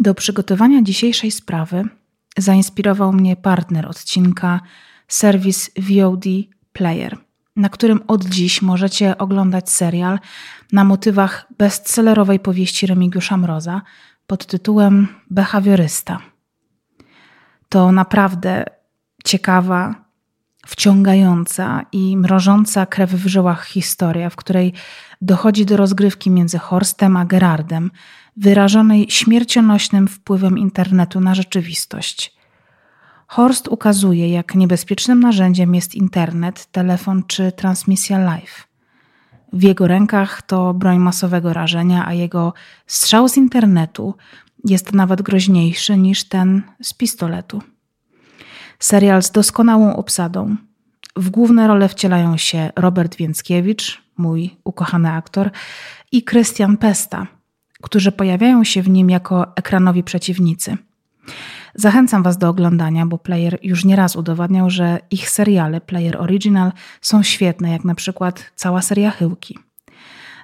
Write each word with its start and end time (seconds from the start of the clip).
Do 0.00 0.14
przygotowania 0.14 0.82
dzisiejszej 0.82 1.30
sprawy 1.30 1.84
zainspirował 2.38 3.12
mnie 3.12 3.36
partner 3.36 3.86
odcinka, 3.86 4.60
serwis 5.08 5.70
VOD 5.78 6.24
Player, 6.72 7.18
na 7.56 7.68
którym 7.68 8.00
od 8.06 8.24
dziś 8.24 8.62
możecie 8.62 9.18
oglądać 9.18 9.70
serial 9.70 10.18
na 10.72 10.84
motywach 10.84 11.46
bestsellerowej 11.58 12.40
powieści 12.40 12.86
Remigiusza 12.86 13.36
Mroza 13.36 13.82
pod 14.26 14.46
tytułem 14.46 15.08
Behawiorysta. 15.30 16.18
To 17.68 17.92
naprawdę 17.92 18.64
ciekawa, 19.24 19.94
wciągająca 20.66 21.82
i 21.92 22.16
mrożąca 22.16 22.86
krew 22.86 23.10
w 23.10 23.26
żyłach 23.26 23.66
historia, 23.66 24.30
w 24.30 24.36
której 24.36 24.72
dochodzi 25.20 25.66
do 25.66 25.76
rozgrywki 25.76 26.30
między 26.30 26.58
Horstem 26.58 27.16
a 27.16 27.24
Gerardem, 27.24 27.90
wyrażonej 28.36 29.06
śmiercionośnym 29.10 30.08
wpływem 30.08 30.58
internetu 30.58 31.20
na 31.20 31.34
rzeczywistość. 31.34 32.40
Horst 33.26 33.68
ukazuje, 33.68 34.30
jak 34.30 34.54
niebezpiecznym 34.54 35.20
narzędziem 35.20 35.74
jest 35.74 35.94
internet, 35.94 36.66
telefon 36.72 37.22
czy 37.26 37.52
transmisja 37.52 38.18
live. 38.18 38.68
W 39.52 39.62
jego 39.62 39.86
rękach 39.86 40.42
to 40.42 40.74
broń 40.74 40.98
masowego 40.98 41.52
rażenia, 41.52 42.06
a 42.06 42.14
jego 42.14 42.54
strzał 42.86 43.28
z 43.28 43.36
internetu 43.36 44.14
jest 44.64 44.92
nawet 44.92 45.22
groźniejszy 45.22 45.96
niż 45.96 46.24
ten 46.24 46.62
z 46.82 46.92
pistoletu. 46.92 47.62
Serial 48.78 49.22
z 49.22 49.30
doskonałą 49.30 49.96
obsadą. 49.96 50.56
W 51.16 51.30
główne 51.30 51.68
role 51.68 51.88
wcielają 51.88 52.36
się 52.36 52.70
Robert 52.76 53.16
Więckiewicz, 53.16 54.02
mój 54.16 54.56
ukochany 54.64 55.12
aktor, 55.12 55.50
i 56.12 56.22
Krystian 56.22 56.76
Pesta, 56.76 57.26
którzy 57.82 58.12
pojawiają 58.12 58.64
się 58.64 58.82
w 58.82 58.88
nim 58.88 59.10
jako 59.10 59.56
ekranowi 59.56 60.02
przeciwnicy. 60.02 60.76
Zachęcam 61.74 62.22
Was 62.22 62.38
do 62.38 62.48
oglądania, 62.48 63.06
bo 63.06 63.18
Player 63.18 63.58
już 63.62 63.84
nieraz 63.84 64.16
udowadniał, 64.16 64.70
że 64.70 64.98
ich 65.10 65.30
seriale 65.30 65.80
Player 65.80 66.16
Original 66.16 66.72
są 67.00 67.22
świetne, 67.22 67.70
jak 67.70 67.84
na 67.84 67.94
przykład 67.94 68.52
cała 68.56 68.82
seria 68.82 69.10
Chyłki. 69.10 69.58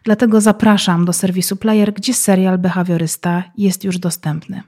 Dlatego 0.05 0.41
zapraszam 0.41 1.05
do 1.05 1.13
serwisu 1.13 1.57
Player, 1.57 1.93
gdzie 1.93 2.15
serial 2.15 2.59
Behawiorysta 2.59 3.45
jest 3.57 3.85
już 3.85 3.99
dostępny. 3.99 4.63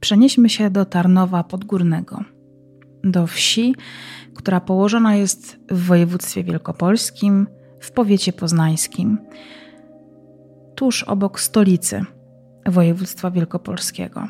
Przenieśmy 0.00 0.48
się 0.48 0.70
do 0.70 0.84
Tarnowa 0.84 1.44
Podgórnego, 1.44 2.24
do 3.04 3.26
wsi, 3.26 3.74
która 4.34 4.60
położona 4.60 5.14
jest 5.14 5.60
w 5.70 5.86
województwie 5.86 6.44
wielkopolskim, 6.44 7.46
w 7.80 7.92
powiecie 7.92 8.32
poznańskim, 8.32 9.18
tuż 10.74 11.02
obok 11.02 11.40
stolicy 11.40 12.04
województwa 12.66 13.30
wielkopolskiego. 13.30 14.28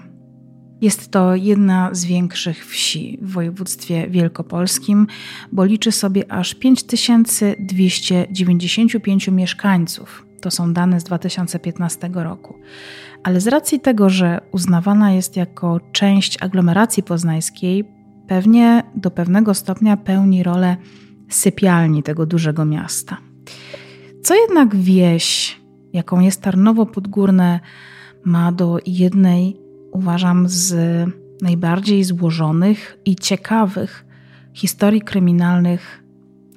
Jest 0.81 1.11
to 1.11 1.35
jedna 1.35 1.89
z 1.93 2.05
większych 2.05 2.67
wsi 2.67 3.19
w 3.23 3.33
województwie 3.33 4.11
wielkopolskim, 4.11 5.07
bo 5.53 5.65
liczy 5.65 5.93
sobie 5.93 6.33
aż 6.33 6.55
5295 6.55 9.29
mieszkańców. 9.29 10.27
To 10.41 10.51
są 10.51 10.73
dane 10.73 11.01
z 11.01 11.05
2015 11.05 12.11
roku. 12.15 12.55
Ale 13.23 13.41
z 13.41 13.47
racji 13.47 13.81
tego, 13.81 14.11
że 14.11 14.41
uznawana 14.53 15.13
jest 15.13 15.37
jako 15.37 15.81
część 15.93 16.43
aglomeracji 16.43 17.03
poznańskiej, 17.03 17.85
pewnie 18.27 18.83
do 18.95 19.11
pewnego 19.11 19.55
stopnia 19.55 19.97
pełni 19.97 20.43
rolę 20.43 20.77
sypialni 21.29 22.03
tego 22.03 22.27
dużego 22.27 22.65
miasta. 22.65 23.30
Co 24.23 24.35
jednak 24.35 24.77
wieś, 24.77 25.61
jaką 25.93 26.21
jest 26.21 26.43
Tarnowo 26.43 26.87
Podgórne, 26.87 27.61
ma 28.25 28.53
do 28.53 28.79
jednej, 28.87 29.57
uważam, 29.93 30.49
z 30.49 30.75
najbardziej 31.43 32.05
złożonych 32.05 32.99
i 33.05 33.17
ciekawych 33.17 34.05
historii 34.53 35.01
kryminalnych 35.01 36.03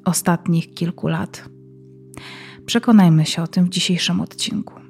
ostatnich 0.05 0.73
kilku 0.73 1.07
lat. 1.07 1.49
Przekonajmy 2.65 3.25
się 3.25 3.41
o 3.41 3.47
tym 3.47 3.65
w 3.65 3.69
dzisiejszym 3.69 4.21
odcinku. 4.21 4.82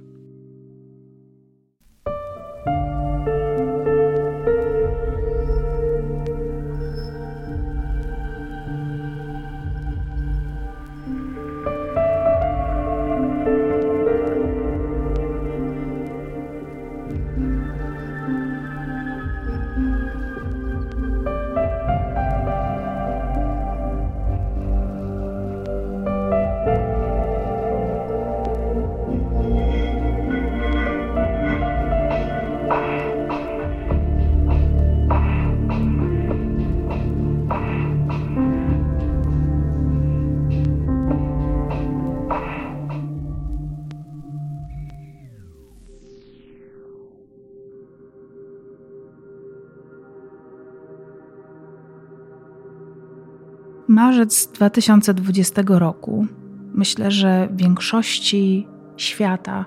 Marzec 53.94 54.48
2020 54.48 55.62
roku 55.68 56.28
myślę, 56.74 57.12
że 57.12 57.50
większości 57.52 58.68
świata 58.98 59.66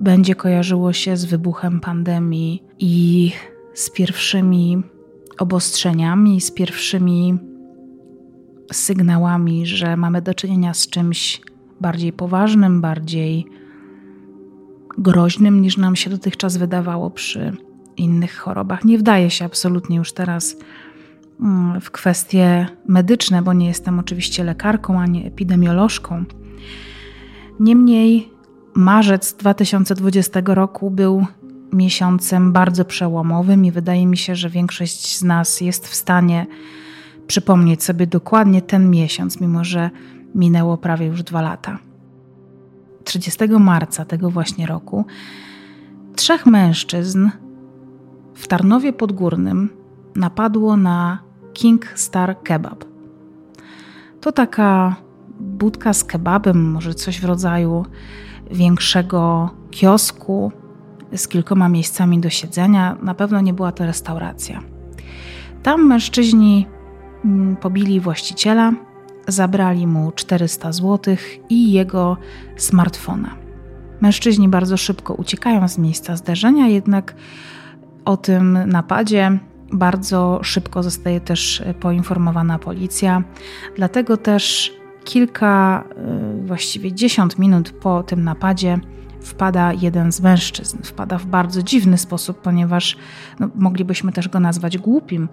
będzie 0.00 0.34
kojarzyło 0.34 0.92
się 0.92 1.16
z 1.16 1.24
wybuchem 1.24 1.80
pandemii 1.80 2.62
i 2.78 3.32
z 3.74 3.90
pierwszymi 3.90 4.82
obostrzeniami, 5.38 6.40
z 6.40 6.50
pierwszymi 6.50 7.38
sygnałami, 8.72 9.66
że 9.66 9.96
mamy 9.96 10.22
do 10.22 10.34
czynienia 10.34 10.74
z 10.74 10.88
czymś 10.88 11.40
bardziej 11.80 12.12
poważnym, 12.12 12.80
bardziej 12.80 13.46
groźnym 14.98 15.60
niż 15.60 15.76
nam 15.76 15.96
się 15.96 16.10
dotychczas 16.10 16.56
wydawało 16.56 17.10
przy 17.10 17.56
innych 17.96 18.36
chorobach. 18.36 18.84
Nie 18.84 18.98
wdaje 18.98 19.30
się 19.30 19.44
absolutnie 19.44 19.96
już 19.96 20.12
teraz 20.12 20.56
w 21.80 21.90
kwestie 21.90 22.66
medyczne, 22.88 23.42
bo 23.42 23.52
nie 23.52 23.66
jestem 23.66 23.98
oczywiście 23.98 24.44
lekarką 24.44 25.00
ani 25.00 25.26
epidemiolożką. 25.26 26.24
Niemniej 27.60 28.30
marzec 28.74 29.34
2020 29.34 30.40
roku 30.44 30.90
był 30.90 31.26
miesiącem 31.72 32.52
bardzo 32.52 32.84
przełomowym 32.84 33.64
i 33.64 33.72
wydaje 33.72 34.06
mi 34.06 34.16
się, 34.16 34.36
że 34.36 34.50
większość 34.50 35.16
z 35.16 35.24
nas 35.24 35.60
jest 35.60 35.88
w 35.88 35.94
stanie 35.94 36.46
przypomnieć 37.26 37.84
sobie 37.84 38.06
dokładnie 38.06 38.62
ten 38.62 38.90
miesiąc, 38.90 39.40
mimo 39.40 39.64
że 39.64 39.90
minęło 40.34 40.76
prawie 40.76 41.06
już 41.06 41.22
dwa 41.22 41.42
lata. 41.42 41.78
30 43.04 43.44
marca 43.48 44.04
tego 44.04 44.30
właśnie 44.30 44.66
roku 44.66 45.04
trzech 46.16 46.46
mężczyzn 46.46 47.28
w 48.34 48.48
Tarnowie 48.48 48.92
Podgórnym 48.92 49.70
napadło 50.16 50.76
na 50.76 51.25
King 51.56 51.92
Star 51.94 52.42
Kebab. 52.42 52.84
To 54.20 54.32
taka 54.32 54.96
budka 55.40 55.92
z 55.92 56.04
kebabem, 56.04 56.70
może 56.70 56.94
coś 56.94 57.20
w 57.20 57.24
rodzaju 57.24 57.86
większego 58.50 59.50
kiosku 59.70 60.52
z 61.16 61.28
kilkoma 61.28 61.68
miejscami 61.68 62.20
do 62.20 62.30
siedzenia. 62.30 62.96
Na 63.02 63.14
pewno 63.14 63.40
nie 63.40 63.52
była 63.52 63.72
to 63.72 63.86
restauracja. 63.86 64.60
Tam 65.62 65.86
mężczyźni 65.86 66.66
mm, 67.24 67.56
pobili 67.56 68.00
właściciela, 68.00 68.72
zabrali 69.28 69.86
mu 69.86 70.12
400 70.12 70.72
zł 70.72 71.16
i 71.48 71.72
jego 71.72 72.16
smartfona. 72.56 73.36
Mężczyźni 74.00 74.48
bardzo 74.48 74.76
szybko 74.76 75.14
uciekają 75.14 75.68
z 75.68 75.78
miejsca 75.78 76.16
zdarzenia, 76.16 76.68
jednak 76.68 77.14
o 78.04 78.16
tym 78.16 78.58
napadzie 78.66 79.38
bardzo 79.72 80.40
szybko 80.42 80.82
zostaje 80.82 81.20
też 81.20 81.60
e, 81.60 81.74
poinformowana 81.74 82.58
policja, 82.58 83.22
dlatego 83.76 84.16
też 84.16 84.72
kilka, 85.04 85.84
e, 85.96 86.46
właściwie 86.46 86.92
dziesiąt 86.92 87.38
minut 87.38 87.70
po 87.70 88.02
tym 88.02 88.24
napadzie 88.24 88.78
wpada 89.26 89.72
jeden 89.72 90.12
z 90.12 90.20
mężczyzn. 90.20 90.78
Wpada 90.82 91.18
w 91.18 91.26
bardzo 91.26 91.62
dziwny 91.62 91.98
sposób, 91.98 92.40
ponieważ 92.40 92.96
no, 93.40 93.48
moglibyśmy 93.54 94.12
też 94.12 94.28
go 94.28 94.40
nazwać 94.40 94.78
głupim, 94.78 95.28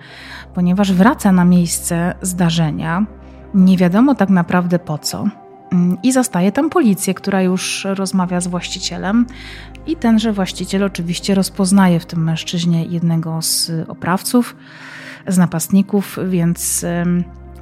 ponieważ 0.53 0.94
wraca 0.94 1.31
na 1.31 1.45
miejsce 1.45 2.15
zdarzenia. 2.21 3.06
Nie 3.53 3.77
wiadomo 3.77 4.15
tak 4.15 4.30
naprawdę 4.30 4.80
po 4.80 4.97
co. 4.97 5.25
mm, 5.71 5.97
i 6.03 6.12
zastaje 6.12 6.51
tam 6.51 6.69
policję, 6.69 7.13
która 7.13 7.41
już 7.41 7.88
rozmawia 7.89 8.41
z 8.41 8.47
właścicielem. 8.47 9.25
I 9.88 9.95
tenże 9.95 10.33
właściciel 10.33 10.83
oczywiście 10.83 11.35
rozpoznaje 11.35 12.00
w 12.00 12.06
tym 12.06 12.24
mężczyźnie 12.24 12.85
jednego 12.85 13.41
z 13.41 13.71
oprawców, 13.88 14.56
z 15.27 15.38
napastników, 15.38 16.19
więc 16.27 16.85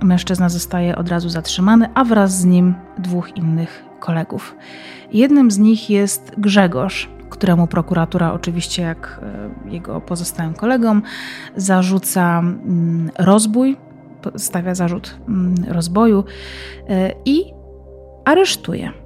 mężczyzna 0.03 0.50
zostaje 0.50 0.95
od 0.95 1.09
razu 1.09 1.29
zatrzymany, 1.29 1.89
a 1.94 2.03
wraz 2.03 2.39
z 2.39 2.45
nim 2.45 2.75
dwóch 2.97 3.38
innych 3.38 3.83
kolegów. 4.00 4.56
Jednym 5.12 5.51
z 5.51 5.57
nich 5.57 5.89
jest 5.89 6.31
Grzegorz, 6.38 7.09
któremu 7.29 7.68
prokuratura, 7.68 8.33
oczywiście 8.33 8.81
jak 8.81 9.21
e, 9.65 9.71
jego 9.71 10.01
pozostałym 10.01 10.53
kolegom, 10.53 11.01
zarzuca 11.56 12.44
rozbój, 13.19 13.77
stawia 14.38 14.75
zarzut 14.75 15.18
rozboju 15.68 16.23
e, 16.89 17.13
i 17.25 17.53
aresztuje. 18.25 19.00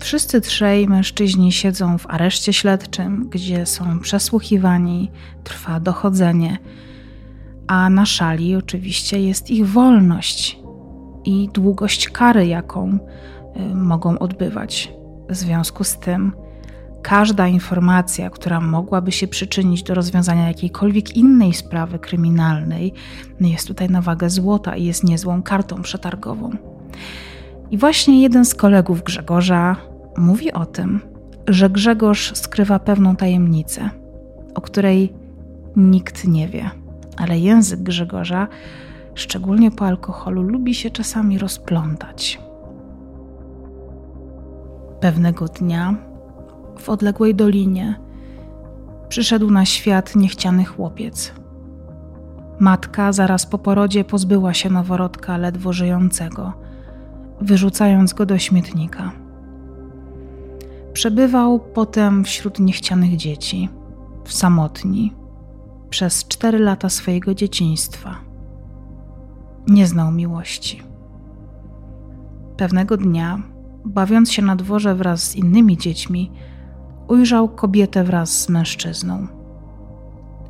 Wszyscy 0.00 0.40
trzej 0.40 0.88
mężczyźni 0.88 1.52
siedzą 1.52 1.98
w 1.98 2.06
areszcie 2.06 2.52
śledczym, 2.52 3.28
gdzie 3.30 3.66
są 3.66 4.00
przesłuchiwani, 4.00 5.10
trwa 5.44 5.80
dochodzenie, 5.80 6.58
a 7.66 7.90
na 7.90 8.06
szali 8.06 8.56
oczywiście 8.56 9.20
jest 9.20 9.50
ich 9.50 9.66
wolność 9.66 10.58
i 11.24 11.48
długość 11.54 12.08
kary, 12.08 12.46
jaką 12.46 12.98
y, 13.56 13.74
mogą 13.74 14.18
odbywać. 14.18 14.92
W 15.28 15.34
związku 15.36 15.84
z 15.84 15.98
tym, 15.98 16.32
każda 17.02 17.48
informacja, 17.48 18.30
która 18.30 18.60
mogłaby 18.60 19.12
się 19.12 19.28
przyczynić 19.28 19.82
do 19.82 19.94
rozwiązania 19.94 20.48
jakiejkolwiek 20.48 21.16
innej 21.16 21.54
sprawy 21.54 21.98
kryminalnej, 21.98 22.92
jest 23.40 23.68
tutaj 23.68 23.88
na 23.90 24.02
wagę 24.02 24.30
złota 24.30 24.76
i 24.76 24.84
jest 24.84 25.04
niezłą 25.04 25.42
kartą 25.42 25.82
przetargową. 25.82 26.50
I 27.70 27.78
właśnie 27.78 28.22
jeden 28.22 28.44
z 28.44 28.54
kolegów 28.54 29.02
Grzegorza 29.02 29.89
mówi 30.20 30.52
o 30.52 30.66
tym, 30.66 31.00
że 31.48 31.70
Grzegorz 31.70 32.32
skrywa 32.36 32.78
pewną 32.78 33.16
tajemnicę, 33.16 33.90
o 34.54 34.60
której 34.60 35.12
nikt 35.76 36.28
nie 36.28 36.48
wie, 36.48 36.70
ale 37.16 37.38
język 37.38 37.80
Grzegorza, 37.80 38.48
szczególnie 39.14 39.70
po 39.70 39.86
alkoholu, 39.86 40.42
lubi 40.42 40.74
się 40.74 40.90
czasami 40.90 41.38
rozplątać. 41.38 42.40
Pewnego 45.00 45.44
dnia 45.48 45.94
w 46.78 46.88
odległej 46.88 47.34
dolinie 47.34 48.00
przyszedł 49.08 49.50
na 49.50 49.64
świat 49.64 50.16
niechciany 50.16 50.64
chłopiec. 50.64 51.32
Matka 52.58 53.12
zaraz 53.12 53.46
po 53.46 53.58
porodzie 53.58 54.04
pozbyła 54.04 54.54
się 54.54 54.70
noworodka 54.70 55.36
ledwo 55.36 55.72
żyjącego, 55.72 56.52
wyrzucając 57.40 58.12
go 58.12 58.26
do 58.26 58.38
śmietnika. 58.38 59.12
Przebywał 60.92 61.58
potem 61.58 62.24
wśród 62.24 62.58
niechcianych 62.58 63.16
dzieci, 63.16 63.68
w 64.24 64.32
samotni, 64.32 65.14
przez 65.90 66.28
cztery 66.28 66.58
lata 66.58 66.88
swojego 66.88 67.34
dzieciństwa. 67.34 68.16
Nie 69.68 69.86
znał 69.86 70.12
miłości. 70.12 70.82
Pewnego 72.56 72.96
dnia, 72.96 73.42
bawiąc 73.84 74.32
się 74.32 74.42
na 74.42 74.56
dworze 74.56 74.94
wraz 74.94 75.22
z 75.22 75.36
innymi 75.36 75.76
dziećmi, 75.76 76.32
ujrzał 77.08 77.48
kobietę 77.48 78.04
wraz 78.04 78.40
z 78.40 78.48
mężczyzną. 78.48 79.26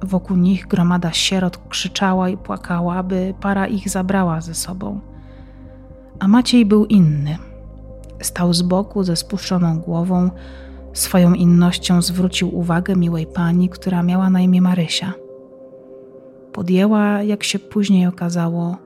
Wokół 0.03 0.37
nich 0.37 0.67
gromada 0.67 1.13
sierot 1.13 1.57
krzyczała 1.69 2.29
i 2.29 2.37
płakała, 2.37 3.03
by 3.03 3.35
para 3.41 3.67
ich 3.67 3.89
zabrała 3.89 4.41
ze 4.41 4.55
sobą. 4.55 5.01
A 6.19 6.29
Maciej 6.29 6.67
był 6.67 6.87
inny– 6.87 7.39
Stał 8.21 8.55
z 8.55 8.63
boku 8.63 9.05
ze 9.05 9.17
spuszczoną 9.17 9.81
głową, 9.81 10.31
swoją 10.93 11.35
innością 11.35 12.03
zwrócił 12.03 12.59
uwagę 12.59 12.97
miłej 12.97 13.27
pani, 13.27 13.69
która 13.69 14.03
miała 14.03 14.31
na 14.31 14.41
imię 14.41 14.63
Marysia. 14.63 15.13
Podjęła, 16.53 17.23
jak 17.23 17.45
się 17.45 17.59
później 17.59 18.07
okazało, 18.07 18.77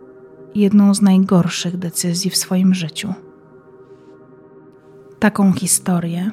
jedną 0.54 0.94
z 0.94 1.02
najgorszych 1.02 1.76
decyzji 1.76 2.31
w 2.31 2.36
swoim 2.36 2.75
życiu. 2.75 3.14
Taką 5.19 5.52
historię 5.52 6.30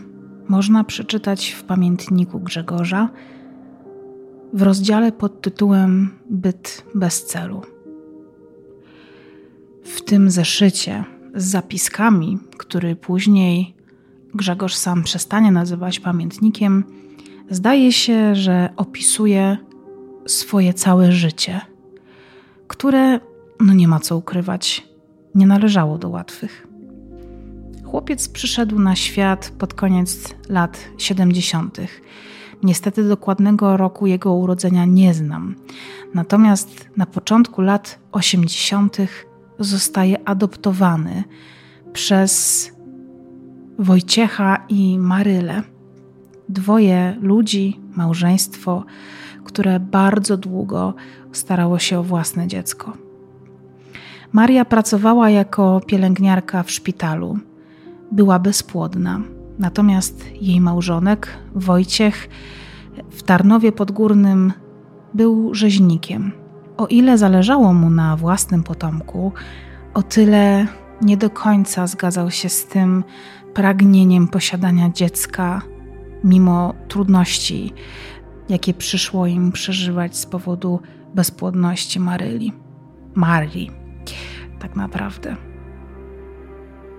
można 0.47 0.83
przeczytać 0.83 1.49
w 1.51 1.63
pamiętniku 1.63 2.39
Grzegorza 2.39 3.09
w 4.53 4.61
rozdziale 4.61 5.11
pod 5.11 5.41
tytułem 5.41 6.09
Byt 6.29 6.85
bez 6.95 7.25
celu. 7.25 7.61
W 9.83 10.01
tym 10.01 10.31
zeszycie 10.31 11.03
z 11.35 11.45
zapiskami, 11.45 12.39
który 12.57 12.95
później 12.95 13.75
Grzegorz 14.33 14.75
sam 14.75 15.03
przestanie 15.03 15.51
nazywać 15.51 15.99
pamiętnikiem, 15.99 16.83
zdaje 17.49 17.91
się, 17.93 18.35
że 18.35 18.69
opisuje 18.77 19.57
swoje 20.27 20.73
całe 20.73 21.11
życie, 21.11 21.61
które, 22.67 23.19
no 23.59 23.73
nie 23.73 23.87
ma 23.87 23.99
co 23.99 24.17
ukrywać, 24.17 24.87
nie 25.35 25.47
należało 25.47 25.97
do 25.97 26.09
łatwych. 26.09 26.67
Chłopiec 27.85 28.29
przyszedł 28.29 28.79
na 28.79 28.95
świat 28.95 29.53
pod 29.57 29.73
koniec 29.73 30.35
lat 30.49 30.77
70. 30.97 31.77
Niestety 32.63 33.07
dokładnego 33.07 33.77
roku 33.77 34.07
jego 34.07 34.33
urodzenia 34.33 34.85
nie 34.85 35.13
znam. 35.13 35.55
Natomiast 36.13 36.89
na 36.97 37.05
początku 37.05 37.61
lat 37.61 37.99
80 38.11 38.97
zostaje 39.63 40.27
adoptowany 40.27 41.23
przez 41.93 42.71
Wojciecha 43.79 44.65
i 44.69 44.99
Marylę. 44.99 45.61
Dwoje 46.49 47.17
ludzi, 47.21 47.79
małżeństwo, 47.95 48.85
które 49.43 49.79
bardzo 49.79 50.37
długo 50.37 50.93
starało 51.31 51.79
się 51.79 51.99
o 51.99 52.03
własne 52.03 52.47
dziecko. 52.47 52.93
Maria 54.31 54.65
pracowała 54.65 55.29
jako 55.29 55.81
pielęgniarka 55.85 56.63
w 56.63 56.71
szpitalu. 56.71 57.39
Była 58.11 58.39
bezpłodna. 58.39 59.21
Natomiast 59.59 60.25
jej 60.41 60.61
małżonek, 60.61 61.27
Wojciech, 61.55 62.29
w 63.09 63.23
Tarnowie 63.23 63.71
Podgórnym 63.71 64.53
był 65.13 65.53
rzeźnikiem. 65.53 66.40
O 66.81 66.87
ile 66.87 67.17
zależało 67.17 67.73
mu 67.73 67.89
na 67.89 68.15
własnym 68.15 68.63
potomku, 68.63 69.33
o 69.93 70.03
tyle 70.03 70.67
nie 71.01 71.17
do 71.17 71.29
końca 71.29 71.87
zgadzał 71.87 72.31
się 72.31 72.49
z 72.49 72.65
tym 72.65 73.03
pragnieniem 73.53 74.27
posiadania 74.27 74.89
dziecka, 74.89 75.61
mimo 76.23 76.73
trudności, 76.87 77.73
jakie 78.49 78.73
przyszło 78.73 79.27
im 79.27 79.51
przeżywać 79.51 80.17
z 80.17 80.25
powodu 80.25 80.79
bezpłodności 81.15 81.99
Maryli. 81.99 82.53
Marii, 83.15 83.71
tak 84.59 84.75
naprawdę. 84.75 85.35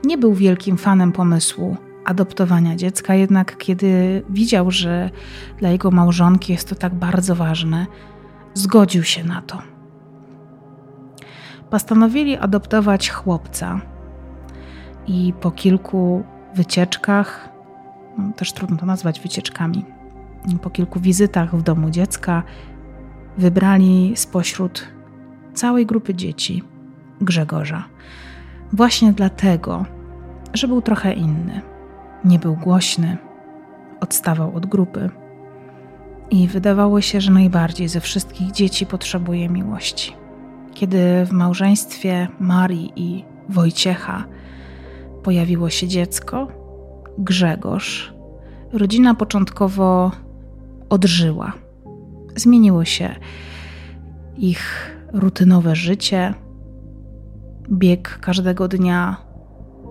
Nie 0.05 0.19
był 0.19 0.35
wielkim 0.35 0.77
fanem 0.77 1.13
pomysłu 1.13 1.77
adoptowania 2.05 2.77
dziecka, 2.77 3.15
jednak 3.15 3.59
kiedy 3.59 4.23
widział, 4.31 4.71
że 4.71 5.11
dla 5.59 5.69
jego 5.71 5.91
małżonki 5.91 6.53
jest 6.53 6.69
to 6.69 6.75
tak 6.75 6.95
bardzo 6.95 7.35
ważne, 7.35 7.87
zgodził 8.55 9.03
się 9.03 9.25
na 9.25 9.43
to. 9.43 9.72
Postanowili 11.73 12.37
adoptować 12.37 13.11
chłopca. 13.11 13.81
I 15.07 15.33
po 15.41 15.51
kilku 15.51 16.25
wycieczkach, 16.55 17.49
no 18.19 18.33
też 18.33 18.53
trudno 18.53 18.77
to 18.77 18.87
nazwać 18.87 19.21
wycieczkami, 19.21 19.85
po 20.63 20.71
kilku 20.71 21.01
wizytach 21.01 21.57
w 21.57 21.63
domu 21.63 21.91
dziecka, 21.91 22.43
wybrali 23.39 24.13
spośród 24.17 24.89
całej 25.55 25.87
grupy 25.87 26.15
dzieci 26.15 26.63
Grzegorza. 27.21 27.85
Właśnie 28.73 29.13
dlatego, 29.13 29.85
że 30.55 30.69
był 30.69 30.83
trochę 30.83 31.13
inny. 31.13 31.61
Nie 32.25 32.39
był 32.39 32.57
głośny, 32.57 33.17
odstawał 34.01 34.57
od 34.57 34.67
grupy 34.67 35.11
i 36.31 36.49
wydawało 36.49 37.01
się, 37.01 37.21
że 37.21 37.33
najbardziej 37.33 37.89
ze 37.89 38.01
wszystkich 38.01 38.51
dzieci 38.51 38.87
potrzebuje 38.87 39.49
miłości. 39.49 40.22
Kiedy 40.75 41.25
w 41.27 41.33
małżeństwie 41.33 42.29
Marii 42.41 42.93
i 42.97 43.25
Wojciecha 43.49 44.25
pojawiło 45.23 45.71
się 45.71 45.89
dziecko, 45.89 46.49
Grzegorz, 47.19 48.15
rodzina 48.73 49.15
początkowo 49.15 50.11
odżyła. 50.89 51.53
Zmieniło 52.37 52.85
się 52.85 53.15
ich 54.37 54.97
rutynowe 55.13 55.77
życie. 55.77 56.35
Bieg 57.71 58.19
każdego 58.21 58.69
dnia 58.69 59.17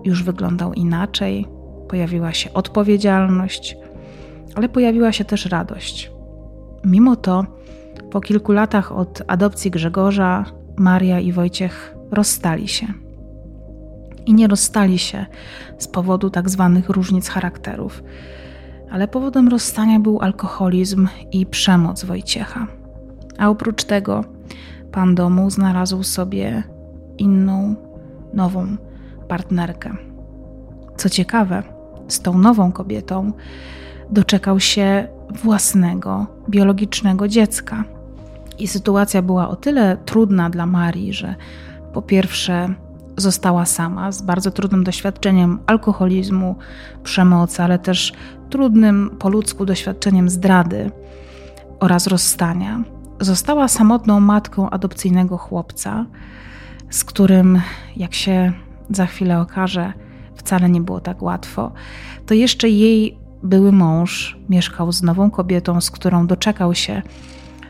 już 0.04 0.22
wyglądał 0.22 0.72
inaczej. 0.72 1.46
Pojawiła 1.88 2.32
się 2.32 2.52
odpowiedzialność, 2.52 3.76
ale 4.54 4.68
pojawiła 4.68 5.12
się 5.12 5.24
też 5.24 5.46
radość. 5.46 6.10
Mimo 6.84 7.16
to, 7.16 7.44
po 8.10 8.20
kilku 8.20 8.52
latach 8.52 8.92
od 8.92 9.22
adopcji 9.26 9.70
Grzegorza, 9.70 10.44
Maria 10.76 11.20
i 11.20 11.32
Wojciech 11.32 11.94
rozstali 12.10 12.68
się. 12.68 12.86
i 14.26 14.34
nie 14.34 14.48
rozstali 14.48 14.98
się 14.98 15.26
z 15.78 15.88
powodu 15.88 16.30
tak 16.30 16.50
zwanych 16.50 16.88
różnic 16.88 17.28
charakterów. 17.28 18.02
Ale 18.90 19.08
powodem 19.08 19.48
rozstania 19.48 20.00
był 20.00 20.20
alkoholizm 20.20 21.08
i 21.32 21.46
przemoc 21.46 22.04
Wojciecha. 22.04 22.66
A 23.38 23.48
oprócz 23.48 23.84
tego 23.84 24.24
pan 24.92 25.14
domu 25.14 25.50
znalazł 25.50 26.02
sobie 26.02 26.62
inną, 27.18 27.76
nową 28.34 28.76
partnerkę. 29.28 29.96
Co 30.96 31.08
ciekawe, 31.08 31.62
z 32.08 32.20
tą 32.20 32.38
nową 32.38 32.72
kobietą 32.72 33.32
doczekał 34.10 34.60
się 34.60 35.08
własnego, 35.42 36.26
biologicznego 36.50 37.28
dziecka. 37.28 37.84
I 38.58 38.68
sytuacja 38.68 39.22
była 39.22 39.48
o 39.48 39.56
tyle 39.56 39.96
trudna 39.96 40.50
dla 40.50 40.66
Marii, 40.66 41.12
że 41.12 41.34
po 41.92 42.02
pierwsze 42.02 42.74
została 43.16 43.66
sama 43.66 44.12
z 44.12 44.22
bardzo 44.22 44.50
trudnym 44.50 44.84
doświadczeniem 44.84 45.58
alkoholizmu, 45.66 46.56
przemocy, 47.04 47.62
ale 47.62 47.78
też 47.78 48.12
trudnym 48.50 49.16
po 49.18 49.28
ludzku 49.28 49.66
doświadczeniem 49.66 50.28
zdrady 50.28 50.90
oraz 51.80 52.06
rozstania. 52.06 52.82
Została 53.20 53.68
samotną 53.68 54.20
matką 54.20 54.70
adopcyjnego 54.70 55.38
chłopca, 55.38 56.06
z 56.90 57.04
którym, 57.04 57.60
jak 57.96 58.14
się 58.14 58.52
za 58.90 59.06
chwilę 59.06 59.40
okaże, 59.40 59.92
wcale 60.36 60.70
nie 60.70 60.80
było 60.80 61.00
tak 61.00 61.22
łatwo. 61.22 61.72
To 62.26 62.34
jeszcze 62.34 62.68
jej 62.68 63.18
były 63.42 63.72
mąż 63.72 64.38
mieszkał 64.48 64.92
z 64.92 65.02
nową 65.02 65.30
kobietą, 65.30 65.80
z 65.80 65.90
którą 65.90 66.26
doczekał 66.26 66.74
się 66.74 67.02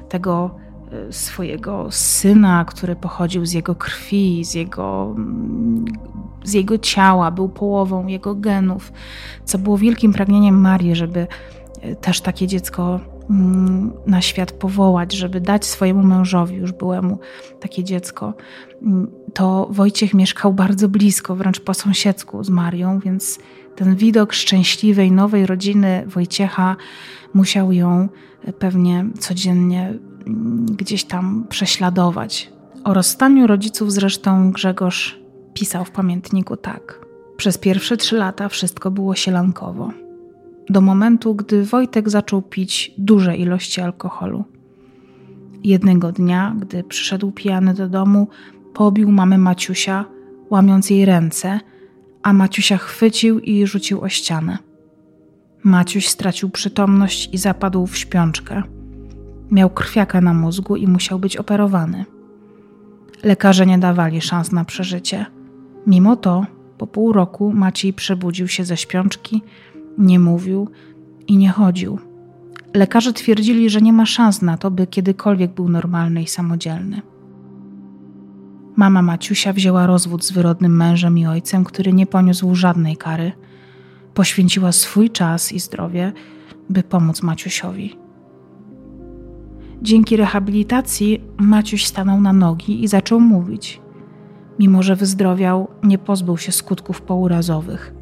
tego 0.09 0.62
swojego 1.11 1.87
syna, 1.91 2.65
który 2.65 2.97
pochodził 2.97 3.47
z 3.47 3.53
jego 3.53 3.75
krwi, 3.75 4.45
z 4.45 4.55
jego, 4.55 5.15
mm, 5.17 5.85
z 6.45 6.53
jego 6.53 6.79
ciała, 6.79 7.31
był 7.31 7.49
połową 7.49 8.07
jego 8.07 8.35
genów, 8.35 8.93
co 9.45 9.59
było 9.59 9.79
wielkim 9.79 10.13
pragnieniem 10.13 10.61
Marii, 10.61 10.95
żeby 10.95 11.27
e, 11.81 11.97
też 11.97 12.21
takie 12.21 12.47
dziecko 12.47 13.01
mm, 13.31 13.93
na 14.07 14.23
świat 14.23 14.53
powołać, 14.53 15.13
żeby 15.13 15.41
dać 15.41 15.67
swojemu 15.67 16.03
mężowi, 16.03 16.57
już 16.57 16.73
byłemu 16.73 17.19
takie 17.61 17.85
dziecko. 17.85 18.35
Mm, 18.83 19.11
to 19.35 19.69
Wojciech 19.71 20.15
mieszkał 20.15 20.53
bardzo 20.53 20.89
blisko, 20.89 21.37
wręcz 21.37 21.61
po 21.61 21.75
sąsiedzku 21.75 22.45
z 22.45 22.51
Marią, 22.51 22.99
więc 22.99 23.39
ten 23.77 23.97
widok 23.97 24.33
szczęśliwej, 24.33 25.13
nowej 25.13 25.47
rodziny 25.47 26.05
Wojciecha 26.07 26.77
musiał 27.35 27.73
ją 27.73 28.09
pewnie 28.59 29.05
codziennie 29.19 29.99
gdzieś 30.77 31.05
tam 31.05 31.45
prześladować. 31.49 32.53
O 32.85 32.95
rozstaniu 32.95 33.47
rodziców 33.47 33.93
zresztą 33.93 34.53
Grzegorz 34.53 35.21
pisał 35.55 35.85
w 35.85 35.91
pamiętniku 35.91 36.57
tak. 36.57 37.07
Przez 37.37 37.59
pierwsze 37.59 37.97
trzy 37.97 38.17
lata 38.17 38.49
wszystko 38.49 38.91
było 38.91 39.15
sielankowo. 39.15 39.91
Do 40.71 40.81
momentu, 40.81 41.35
gdy 41.35 41.65
Wojtek 41.65 42.11
zaczął 42.11 42.43
pić 42.43 42.95
duże 42.99 43.37
ilości 43.37 43.81
alkoholu. 43.81 44.45
Jednego 45.65 46.13
dnia, 46.13 46.57
gdy 46.61 46.85
przyszedł 46.85 47.31
pijany 47.31 47.75
do 47.75 47.89
domu, 47.89 48.29
pobił 48.75 49.13
mamę 49.13 49.39
Maciusia, 49.39 50.05
łamiąc 50.51 50.91
jej 50.91 51.05
ręce– 51.05 51.61
a 52.23 52.33
Maciusia 52.33 52.79
chwycił 52.79 53.41
i 53.41 53.67
rzucił 53.67 54.01
o 54.01 54.09
ścianę. 54.09 54.59
Maciuś 55.63 56.09
stracił 56.09 56.51
przytomność 56.51 57.29
i 57.33 57.39
zapadł 57.39 57.87
w 57.87 57.97
śpiączkę. 57.97 58.63
Miał 59.53 59.71
krwiaka 59.71 60.21
na 60.21 60.35
mózgu 60.35 60.77
i 60.77 60.87
musiał 60.87 61.19
być 61.19 61.37
operowany. 61.37 62.05
Lekarze 63.23 63.67
nie 63.67 63.79
dawali 63.79 64.21
szans 64.21 64.53
na 64.53 64.65
przeżycie. 64.65 65.27
Mimo 65.87 66.17
to, 66.17 66.47
po 66.79 66.87
pół 66.87 67.13
roku 67.13 67.53
Maciej 67.53 67.93
przebudził 67.93 68.49
się 68.49 68.65
ze 68.65 68.77
śpiączki, 68.77 69.43
nie 69.99 70.19
mówił 70.19 70.69
i 71.29 71.37
nie 71.37 71.51
chodził. 71.51 71.99
Lekarze 72.75 73.13
twierdzili, 73.13 73.71
że 73.71 73.81
nie 73.81 73.93
ma 73.93 74.07
szans 74.07 74.43
na 74.43 74.57
to, 74.57 74.71
by 74.71 74.87
kiedykolwiek 74.87 75.55
był 75.55 75.69
normalny 75.69 76.23
i 76.23 76.27
samodzielny. 76.27 77.03
Mama 78.77 79.03
Maciusia 79.03 79.53
wzięła 79.53 79.87
rozwód 79.87 80.25
z 80.25 80.33
wyrodnym 80.33 80.77
mężem 80.77 81.19
i 81.19 81.27
ojcem, 81.27 81.65
który 81.65 81.93
nie 81.93 82.07
poniósł 82.07 82.55
żadnej 82.55 82.97
kary. 82.97 83.33
Poświęciła 84.15 84.73
swój 84.73 85.11
czas 85.11 85.53
i 85.53 85.61
zdrowie, 85.61 86.13
by 86.71 86.83
pomóc 86.83 87.23
Maciusiowi. 87.23 88.02
Dzięki 89.83 90.17
rehabilitacji 90.17 91.25
Maciuś 91.39 91.87
stanął 91.87 92.21
na 92.21 92.33
nogi 92.33 92.85
i 92.85 92.89
zaczął 92.89 93.21
mówić. 93.21 93.81
Mimo, 94.59 94.83
że 94.83 94.97
wyzdrowiał, 94.97 95.69
nie 95.83 95.99
pozbył 95.99 96.39
się 96.39 96.53
skutków 96.53 97.03
pourazowych. 97.03 97.95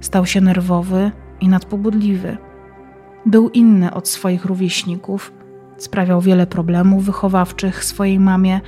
Stał 0.00 0.26
się 0.26 0.40
nerwowy 0.40 1.10
i 1.40 1.48
nadpobudliwy. 1.48 2.36
Był 3.26 3.48
inny 3.48 3.94
od 3.94 4.08
swoich 4.08 4.44
rówieśników, 4.44 5.32
sprawiał 5.76 6.20
wiele 6.20 6.46
problemów 6.46 7.04
wychowawczych 7.04 7.84
swojej 7.84 8.20
mamie, 8.20 8.60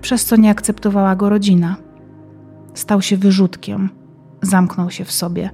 przez 0.00 0.24
co 0.24 0.36
nie 0.36 0.50
akceptowała 0.50 1.16
go 1.16 1.28
rodzina. 1.28 1.76
Stał 2.74 3.02
się 3.02 3.16
wyrzutkiem, 3.16 3.90
zamknął 4.42 4.90
się 4.90 5.04
w 5.04 5.12
sobie. 5.12 5.50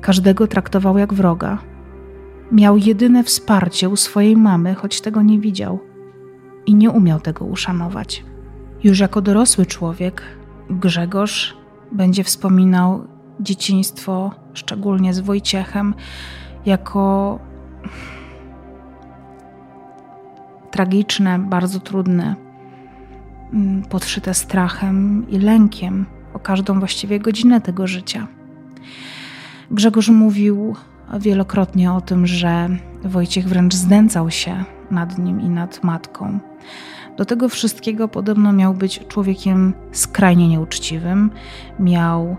Każdego 0.00 0.46
traktował 0.46 0.98
jak 0.98 1.14
wroga. 1.14 1.69
Miał 2.52 2.76
jedyne 2.76 3.24
wsparcie 3.24 3.88
u 3.88 3.96
swojej 3.96 4.36
mamy, 4.36 4.74
choć 4.74 5.00
tego 5.00 5.22
nie 5.22 5.38
widział 5.38 5.80
i 6.66 6.74
nie 6.74 6.90
umiał 6.90 7.20
tego 7.20 7.44
uszanować. 7.44 8.24
Już 8.84 8.98
jako 8.98 9.20
dorosły 9.20 9.66
człowiek, 9.66 10.22
Grzegorz 10.70 11.56
będzie 11.92 12.24
wspominał 12.24 13.04
dzieciństwo, 13.40 14.30
szczególnie 14.54 15.14
z 15.14 15.20
Wojciechem, 15.20 15.94
jako 16.66 17.38
tragiczne, 20.70 21.38
bardzo 21.38 21.80
trudne 21.80 22.50
Mm, 23.52 23.82
podszyte 23.82 24.34
strachem 24.34 25.26
i 25.30 25.38
lękiem 25.38 26.06
o 26.34 26.38
każdą 26.38 26.78
właściwie 26.78 27.20
godzinę 27.20 27.60
tego 27.60 27.86
życia. 27.86 28.26
Grzegorz 29.70 30.08
mówił 30.08 30.76
wielokrotnie 31.18 31.92
o 31.92 32.00
tym, 32.00 32.26
że 32.26 32.68
Wojciech 33.04 33.48
wręcz 33.48 33.74
znęcał 33.74 34.30
się 34.30 34.64
nad 34.90 35.18
nim 35.18 35.40
i 35.40 35.48
nad 35.48 35.84
matką. 35.84 36.38
Do 37.16 37.24
tego 37.24 37.48
wszystkiego 37.48 38.08
podobno 38.08 38.52
miał 38.52 38.74
być 38.74 39.00
człowiekiem 39.08 39.74
skrajnie 39.92 40.48
nieuczciwym, 40.48 41.30
miał 41.78 42.36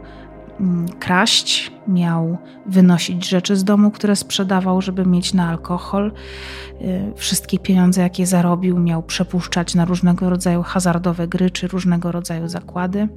Mm, 0.61 0.89
kraść, 0.89 1.71
miał 1.87 2.37
wynosić 2.65 3.29
rzeczy 3.29 3.55
z 3.55 3.63
domu, 3.63 3.91
które 3.91 4.15
sprzedawał, 4.15 4.81
żeby 4.81 5.05
mieć 5.05 5.33
na 5.33 5.49
alkohol. 5.49 6.11
Y, 6.81 7.13
wszystkie 7.15 7.59
pieniądze, 7.59 8.01
jakie 8.01 8.25
zarobił, 8.25 8.79
miał 8.79 9.03
przepuszczać 9.03 9.75
na 9.75 9.85
różnego 9.85 10.29
rodzaju 10.29 10.63
hazardowe 10.63 11.27
gry 11.27 11.49
czy 11.49 11.67
różnego 11.67 12.11
rodzaju 12.11 12.47
zakłady. 12.47 13.07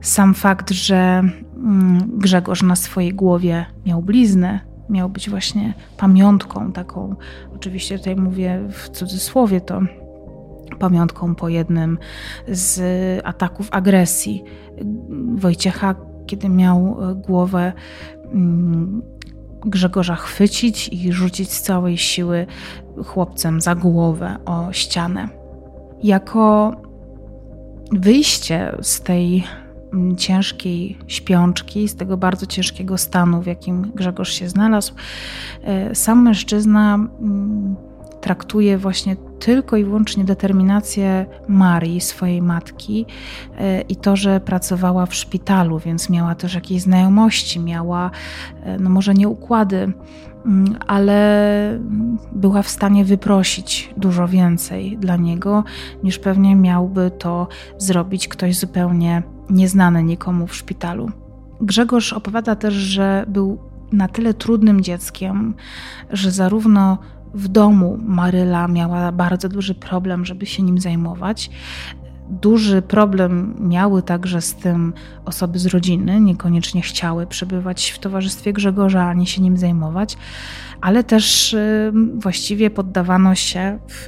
Sam 0.00 0.34
fakt, 0.34 0.70
że 0.70 1.22
mm, 1.56 2.18
Grzegorz 2.18 2.62
na 2.62 2.76
swojej 2.76 3.14
głowie 3.14 3.66
miał 3.86 4.02
bliznę, 4.02 4.60
miał 4.88 5.08
być 5.08 5.30
właśnie 5.30 5.74
pamiątką 5.96 6.72
taką, 6.72 7.16
oczywiście 7.54 7.98
tutaj 7.98 8.16
mówię 8.16 8.60
w 8.70 8.88
cudzysłowie 8.88 9.60
to, 9.60 9.80
pamiątką 10.78 11.34
po 11.34 11.48
jednym 11.48 11.98
z 12.48 12.80
ataków 13.24 13.68
agresji 13.70 14.44
Wojciecha 15.34 15.94
kiedy 16.26 16.48
miał 16.48 16.96
e, 17.10 17.14
głowę 17.14 17.72
mm, 18.24 19.02
Grzegorza 19.60 20.16
chwycić 20.16 20.88
i 20.88 21.12
rzucić 21.12 21.52
z 21.52 21.62
całej 21.62 21.98
siły 21.98 22.46
chłopcem 23.04 23.60
za 23.60 23.74
głowę 23.74 24.36
o 24.44 24.72
ścianę. 24.72 25.28
Jako 26.02 26.72
wyjście 27.92 28.76
z 28.82 29.00
tej 29.00 29.44
ciężkiej 30.16 30.98
śpiączki, 31.06 31.88
z 31.88 31.96
tego 31.96 32.16
bardzo 32.16 32.46
ciężkiego 32.46 32.98
stanu, 32.98 33.42
w 33.42 33.46
jakim 33.46 33.92
Grzegorz 33.94 34.32
się 34.32 34.48
znalazł, 34.48 34.94
e, 35.62 35.94
sam 35.94 36.22
mężczyzna 36.22 36.94
mm, 36.94 37.76
traktuje 38.20 38.78
właśnie 38.78 39.16
tylko 39.38 39.76
i 39.76 39.84
wyłącznie 39.84 40.24
determinację 40.24 41.26
Marii, 41.48 42.00
swojej 42.00 42.42
matki 42.42 43.06
e, 43.58 43.80
i 43.80 43.96
to, 43.96 44.16
że 44.16 44.40
pracowała 44.40 45.06
w 45.06 45.14
szpitalu, 45.14 45.78
więc 45.78 46.10
miała 46.10 46.34
też 46.34 46.54
jakieś 46.54 46.82
znajomości, 46.82 47.60
miała, 47.60 48.10
e, 48.62 48.78
no 48.78 48.90
może 48.90 49.14
nie 49.14 49.28
układy, 49.28 49.76
mm, 49.76 49.94
ale 50.86 51.80
była 52.32 52.62
w 52.62 52.68
stanie 52.68 53.04
wyprosić 53.04 53.94
dużo 53.96 54.28
więcej 54.28 54.98
dla 54.98 55.16
niego, 55.16 55.64
niż 56.02 56.18
pewnie 56.18 56.56
miałby 56.56 57.10
to 57.18 57.48
zrobić 57.78 58.28
ktoś 58.28 58.56
zupełnie 58.56 59.22
nieznany 59.50 60.02
nikomu 60.02 60.46
w 60.46 60.54
szpitalu. 60.54 61.10
Grzegorz 61.60 62.12
opowiada 62.12 62.56
też, 62.56 62.74
że 62.74 63.24
był 63.28 63.58
na 63.92 64.08
tyle 64.08 64.34
trudnym 64.34 64.80
dzieckiem, 64.80 65.54
że 66.10 66.30
zarówno 66.30 66.98
w 67.34 67.48
domu 67.48 67.98
Maryla 68.02 68.68
miała 68.68 69.12
bardzo 69.12 69.48
duży 69.48 69.74
problem, 69.74 70.24
żeby 70.24 70.46
się 70.46 70.62
nim 70.62 70.78
zajmować. 70.78 71.50
Duży 72.30 72.82
problem 72.82 73.54
miały 73.60 74.02
także 74.02 74.40
z 74.40 74.54
tym 74.54 74.92
osoby 75.24 75.58
z 75.58 75.66
rodziny, 75.66 76.20
niekoniecznie 76.20 76.82
chciały 76.82 77.26
przebywać 77.26 77.90
w 77.90 77.98
towarzystwie 77.98 78.52
Grzegorza 78.52 79.04
ani 79.04 79.26
się 79.26 79.42
nim 79.42 79.56
zajmować, 79.56 80.16
ale 80.80 81.04
też 81.04 81.52
y, 81.52 81.92
właściwie 82.14 82.70
poddawano 82.70 83.34
się 83.34 83.78
w 83.88 84.06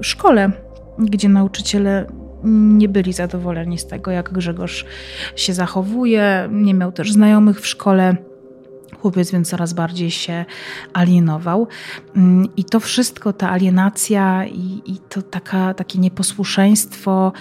szkole, 0.00 0.52
gdzie 0.98 1.28
nauczyciele 1.28 2.06
nie 2.44 2.88
byli 2.88 3.12
zadowoleni 3.12 3.78
z 3.78 3.86
tego, 3.86 4.10
jak 4.10 4.32
Grzegorz 4.32 4.84
się 5.36 5.54
zachowuje, 5.54 6.48
nie 6.52 6.74
miał 6.74 6.92
też 6.92 7.12
znajomych 7.12 7.60
w 7.60 7.66
szkole 7.66 8.16
chłopiec, 9.00 9.30
więc 9.30 9.48
coraz 9.48 9.72
bardziej 9.72 10.10
się 10.10 10.44
alienował. 10.92 11.68
Mm, 12.16 12.48
I 12.56 12.64
to 12.64 12.80
wszystko, 12.80 13.32
ta 13.32 13.50
alienacja 13.50 14.46
i, 14.46 14.82
i 14.86 14.98
to 15.08 15.22
taka, 15.22 15.74
takie 15.74 15.98
nieposłuszeństwo 15.98 17.32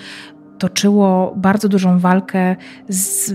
toczyło 0.59 1.33
bardzo 1.37 1.69
dużą 1.69 1.99
walkę 1.99 2.55
z 2.89 3.33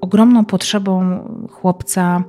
ogromną 0.00 0.44
potrzebą 0.44 1.20
chłopca 1.50 2.24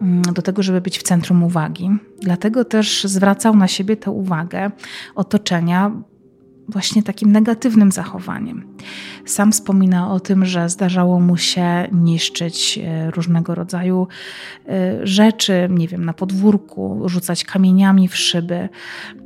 mm, 0.00 0.22
do 0.22 0.42
tego, 0.42 0.62
żeby 0.62 0.80
być 0.80 0.98
w 0.98 1.02
centrum 1.02 1.42
uwagi. 1.42 1.90
Dlatego 2.20 2.64
też 2.64 3.04
zwracał 3.04 3.56
na 3.56 3.68
siebie 3.68 3.96
tę 3.96 4.10
uwagę 4.10 4.70
otoczenia, 5.14 5.92
właśnie 6.68 7.02
takim 7.02 7.32
negatywnym 7.32 7.92
zachowaniem. 7.92 8.64
Sam 9.24 9.52
wspomina 9.52 10.12
o 10.12 10.20
tym, 10.20 10.44
że 10.44 10.68
zdarzało 10.68 11.20
mu 11.20 11.36
się 11.36 11.88
niszczyć 11.92 12.78
e, 12.78 13.10
różnego 13.10 13.54
rodzaju 13.54 14.06
e, 14.68 15.06
rzeczy, 15.06 15.68
nie 15.70 15.88
wiem, 15.88 16.04
na 16.04 16.12
podwórku, 16.12 17.02
rzucać 17.06 17.44
kamieniami 17.44 18.08
w 18.08 18.16
szyby, 18.16 18.68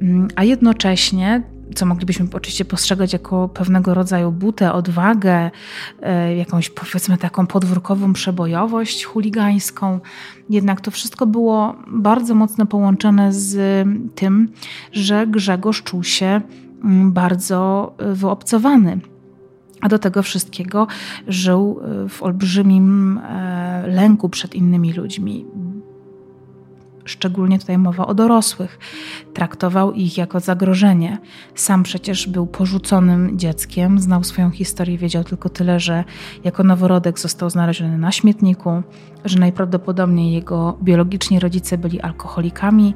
mm, 0.01 0.29
a 0.37 0.45
jednocześnie 0.45 1.43
co 1.75 1.87
moglibyśmy 1.87 2.27
oczywiście 2.33 2.65
postrzegać 2.65 3.13
jako 3.13 3.49
pewnego 3.49 3.95
rodzaju 3.95 4.33
butę, 4.33 4.73
odwagę, 4.73 5.51
e, 6.03 6.37
jakąś 6.37 6.71
powiedzmy 6.71 7.19
taką 7.19 7.47
podwórkową 7.47 8.13
przebojowość 8.13 9.05
chuligańską. 9.05 10.01
Jednak 10.51 10.81
to 10.81 10.91
wszystko 10.91 11.27
było 11.27 11.77
bardzo 11.87 12.35
mocno 12.35 12.67
połączone 12.67 13.33
z 13.33 13.87
tym, 14.15 14.53
że 14.93 15.27
Grzegorz 15.27 15.83
czuł 15.83 16.05
się 16.05 16.41
bardzo 17.11 17.93
y, 18.13 18.15
wyobcowany. 18.15 19.01
A 19.81 19.89
do 19.89 19.99
tego 19.99 20.23
wszystkiego 20.23 20.87
żył 21.29 21.81
y, 22.05 22.09
w 22.09 22.23
olbrzymim 22.23 23.19
e, 23.19 23.85
lęku 23.87 24.29
przed 24.29 24.55
innymi 24.55 24.93
ludźmi, 24.93 25.47
szczególnie 27.05 27.59
tutaj 27.59 27.79
mowa 27.79 28.07
o 28.07 28.15
dorosłych, 28.15 28.79
traktował 29.35 29.93
ich 29.93 30.19
jako 30.19 30.41
zagrożenie. 30.41 31.19
Sam 31.55 31.83
przecież 31.83 32.29
był 32.29 32.47
porzuconym 32.47 33.39
dzieckiem, 33.39 33.99
znał 33.99 34.25
swoją 34.25 34.51
historię, 34.51 34.99
wiedział 34.99 35.25
tylko 35.25 35.49
tyle, 35.49 35.81
że 35.81 36.05
jako 36.45 36.63
noworodek 36.63 37.19
został 37.19 37.51
znaleziony 37.51 37.99
na 37.99 38.13
śmietniku, 38.13 38.83
że 39.25 39.39
najprawdopodobniej 39.39 40.33
jego 40.33 40.79
biologiczni 40.83 41.41
rodzice 41.41 41.79
byli 41.79 42.01
alkoholikami. 42.01 42.95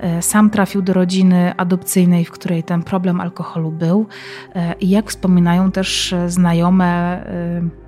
E, 0.00 0.22
sam 0.22 0.50
trafił 0.50 0.82
do 0.82 0.92
rodziny 0.92 1.56
adopcyjnej, 1.56 2.24
w 2.24 2.30
której 2.30 2.62
ten 2.62 2.82
problem 2.82 3.20
alkoholu 3.20 3.70
był. 3.70 4.06
E, 4.54 4.74
I 4.80 4.88
jak 4.88 5.10
wspominają 5.10 5.70
też 5.70 6.14
znajome, 6.26 6.86
e, 7.26 7.85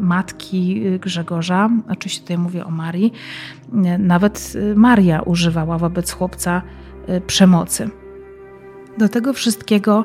matki 0.00 0.82
Grzegorza, 1.00 1.70
oczywiście 1.88 2.20
tutaj 2.20 2.38
mówię 2.38 2.64
o 2.64 2.70
Marii, 2.70 3.12
nawet 3.98 4.52
Maria 4.74 5.22
używała 5.22 5.78
wobec 5.78 6.12
chłopca 6.12 6.62
y, 7.08 7.20
przemocy. 7.20 7.90
Do 8.98 9.08
tego 9.08 9.32
wszystkiego 9.32 10.04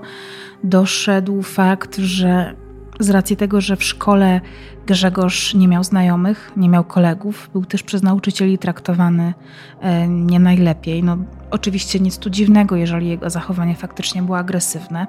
doszedł 0.64 1.42
fakt, 1.42 1.98
że 1.98 2.56
z 3.00 3.10
racji 3.10 3.38
tego, 3.38 3.62
że 3.62 3.76
w 3.76 3.84
szkole 3.84 4.42
Grzegorz 4.86 5.54
nie 5.54 5.68
miał 5.68 5.84
znajomych, 5.84 6.52
nie 6.58 6.70
miał 6.70 6.84
kolegów, 6.84 7.50
był 7.54 7.66
też 7.66 7.84
przez 7.84 8.04
nauczycieli 8.04 8.58
traktowany 8.58 9.34
e, 9.82 10.08
nie 10.08 10.40
najlepiej. 10.40 11.04
No, 11.04 11.18
oczywiście 11.52 12.00
nic 12.00 12.18
tu 12.18 12.30
dziwnego, 12.30 12.76
jeżeli 12.76 13.10
jego 13.10 13.30
zachowanie 13.30 13.76
faktycznie 13.76 14.22
było 14.22 14.38
agresywne, 14.38 15.08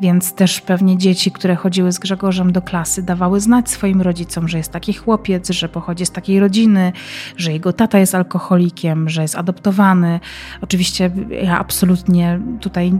więc 0.00 0.34
też 0.34 0.60
pewnie 0.60 0.98
dzieci, 0.98 1.32
które 1.32 1.56
chodziły 1.56 1.92
z 1.92 1.98
Grzegorzem 1.98 2.52
do 2.52 2.62
klasy, 2.62 3.02
dawały 3.02 3.40
znać 3.40 3.70
swoim 3.70 4.02
rodzicom, 4.02 4.48
że 4.48 4.58
jest 4.58 4.72
taki 4.72 4.92
chłopiec, 4.92 5.50
że 5.50 5.68
pochodzi 5.68 6.06
z 6.06 6.10
takiej 6.10 6.40
rodziny, 6.40 6.92
że 7.36 7.52
jego 7.52 7.72
tata 7.72 7.98
jest 7.98 8.14
alkoholikiem, 8.14 9.08
że 9.08 9.22
jest 9.22 9.36
adoptowany. 9.36 10.20
Oczywiście 10.60 11.10
ja 11.42 11.58
absolutnie 11.58 12.40
tutaj 12.60 12.92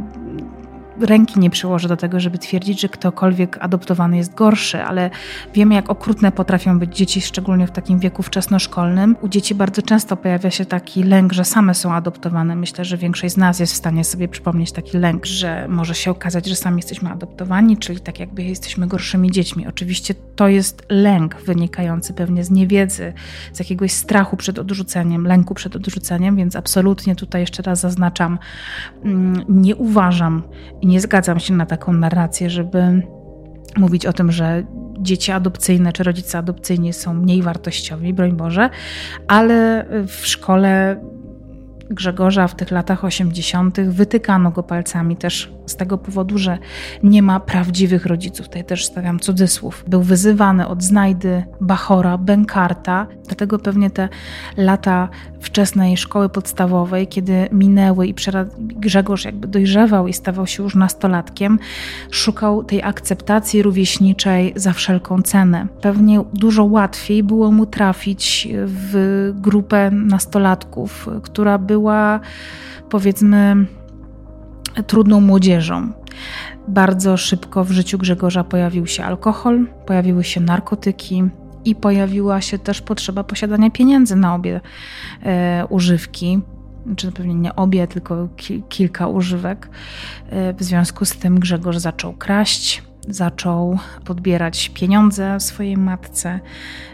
ręki 1.00 1.40
nie 1.40 1.50
przyłożę 1.50 1.88
do 1.88 1.96
tego, 1.96 2.20
żeby 2.20 2.38
twierdzić, 2.38 2.80
że 2.80 2.88
ktokolwiek 2.88 3.59
adoptowany 3.61 4.16
jest 4.16 4.35
gorszy, 4.35 4.83
ale 4.83 5.11
wiemy, 5.54 5.74
jak 5.74 5.90
okrutne 5.90 6.33
potrafią 6.33 6.78
być 6.78 6.96
dzieci, 6.96 7.20
szczególnie 7.20 7.66
w 7.66 7.70
takim 7.70 7.98
wieku 7.98 8.22
wczesnoszkolnym. 8.22 9.16
U 9.20 9.28
dzieci 9.28 9.54
bardzo 9.54 9.83
często 9.83 10.16
pojawia 10.16 10.50
się 10.50 10.64
taki 10.64 11.02
lęk, 11.02 11.33
że 11.33 11.44
same 11.44 11.74
są 11.74 11.94
adoptowane. 11.94 12.57
Myślę, 12.57 12.85
że 12.85 12.96
większość 12.96 13.35
z 13.35 13.37
nas 13.37 13.61
jest 13.61 13.72
w 13.72 13.76
stanie 13.76 14.04
sobie 14.04 14.28
przypomnieć 14.28 14.72
taki 14.72 14.98
lęk, 14.98 15.26
że 15.26 15.68
może 15.68 15.94
się 15.94 16.11
okazać, 16.11 16.46
że 16.46 16.57
sami 16.57 16.76
jesteśmy 16.76 17.11
adoptowani, 17.11 17.76
czyli 17.76 18.00
tak 18.00 18.20
jakby 18.20 18.42
jesteśmy 18.42 18.87
gorszymi 18.87 19.30
dziećmi. 19.30 19.66
Oczywiście 19.66 20.14
to 20.37 20.48
jest 20.48 20.87
lęk 20.88 21.37
wynikający 21.46 22.14
pewnie 22.14 22.44
z 22.44 22.50
niewiedzy, 22.50 23.12
z 23.52 23.59
jakiegoś 23.59 23.92
strachu 23.92 24.37
przed 24.37 24.59
odrzuceniem, 24.59 25.26
lęku 25.26 25.54
przed 25.54 25.76
odrzuceniem, 25.76 26.37
więc 26.37 26.57
absolutnie 26.57 27.16
tutaj 27.16 27.40
jeszcze 27.40 27.62
raz 27.62 27.80
zaznaczam, 27.80 28.38
mm, 29.04 29.44
nie 29.48 29.76
uważam 29.76 30.42
i 30.85 30.87
nie 30.87 31.01
zgadzam 31.01 31.40
się 31.40 31.55
na 31.55 31.66
taką 31.66 31.92
narrację, 31.92 32.51
żeby 32.51 33.03
mówić 33.77 34.07
o 34.07 34.12
tym, 34.12 34.33
że 34.33 34.64
dzieci 34.99 35.33
adopcyjne 35.33 35.92
czy 35.92 36.03
rodzice 36.03 36.38
adopcyjni 36.38 36.92
są 36.92 37.14
mniej 37.14 37.42
wartościowi, 37.42 38.14
broń 38.14 38.33
Boże, 38.33 38.70
ale 39.29 39.87
w 40.07 40.27
szkole 40.27 41.01
Grzegorza 41.90 42.49
w 42.49 42.55
tych 42.55 42.70
latach 42.70 43.05
80. 43.05 43.81
wytykano 43.81 44.51
go 44.51 44.62
palcami 44.62 45.16
też 45.16 45.53
z 45.66 45.77
tego 45.77 45.99
powodu, 45.99 46.38
że 46.38 46.59
nie 47.03 47.23
ma 47.23 47.40
prawdziwych 47.40 48.07
rodziców. 48.07 48.47
Tutaj 48.47 48.64
też 48.64 48.85
stawiam 48.85 49.20
cudzysłów. 49.20 49.85
Był 49.88 50.03
wyzywany 50.03 50.68
od 50.68 50.83
Znajdy, 50.83 51.44
Bachora, 51.61 52.18
Benkarta. 52.18 53.07
Dlatego 53.27 53.59
pewnie 53.59 53.90
te 53.90 54.09
lata 54.57 55.09
wczesnej 55.40 55.97
szkoły 55.97 56.29
podstawowej, 56.29 57.07
kiedy 57.07 57.49
minęły 57.53 58.07
i 58.07 58.14
Grzegorz 58.59 59.25
jakby 59.25 59.49
dojrzewał 59.49 60.09
i 60.09 60.12
stawał 60.12 60.47
się 60.47 60.62
już 60.62 60.75
nastolatkiem, 60.75 61.59
szukał 62.11 62.64
tej 62.64 62.83
akceptacji 62.83 63.62
rówieśniczej 63.62 64.53
za 64.57 64.73
wszelką 64.73 65.23
cenę. 65.23 65.66
Pewnie 65.81 66.25
dużo 66.33 66.64
łatwiej 66.64 67.23
było 67.23 67.51
mu 67.51 67.66
trafić 67.66 68.49
w 68.66 69.33
grupę 69.35 69.90
nastolatków, 69.90 71.09
która 71.23 71.59
była 71.74 72.20
powiedzmy 72.90 73.66
trudną 74.87 75.20
młodzieżą. 75.20 75.92
Bardzo 76.68 77.16
szybko 77.16 77.64
w 77.64 77.70
życiu 77.70 77.98
Grzegorza 77.98 78.44
pojawił 78.44 78.87
się 78.87 79.04
alkohol, 79.04 79.66
pojawiły 79.87 80.24
się 80.24 80.40
narkotyki 80.40 81.24
i 81.64 81.74
pojawiła 81.74 82.40
się 82.40 82.58
też 82.58 82.80
potrzeba 82.80 83.24
posiadania 83.24 83.70
pieniędzy 83.70 84.16
na 84.16 84.34
obie 84.34 84.60
e, 85.22 85.66
używki. 85.68 86.40
Czy 86.96 87.12
pewnie 87.12 87.34
nie 87.34 87.56
obie, 87.56 87.87
tylko 87.87 88.28
ki 88.37 88.62
kilka 88.68 89.08
używek. 89.08 89.68
E, 90.30 90.52
w 90.52 90.62
związku 90.62 91.04
z 91.04 91.12
tym 91.16 91.40
Grzegorz 91.40 91.76
zaczął 91.76 92.12
kraść, 92.12 92.82
zaczął 93.09 93.79
podbierać 94.05 94.69
pieniądze 94.69 95.40
swojej 95.40 95.77
matce, 95.77 96.40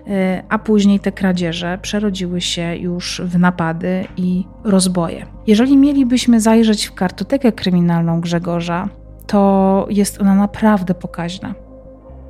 y, 0.06 0.42
a 0.48 0.58
później 0.58 1.00
te 1.00 1.12
kradzieże 1.12 1.78
przerodziły 1.82 2.40
się 2.40 2.76
już 2.76 3.22
w 3.24 3.38
napady 3.38 4.04
i 4.16 4.44
rozboje. 4.64 5.26
Jeżeli 5.46 5.76
mielibyśmy 5.76 6.40
zajrzeć 6.40 6.86
w 6.86 6.94
kartotekę 6.94 7.52
kryminalną 7.52 8.20
Grzegorza, 8.20 8.88
to 9.26 9.86
jest 9.90 10.20
ona 10.20 10.34
naprawdę 10.34 10.94
pokaźna. 10.94 11.54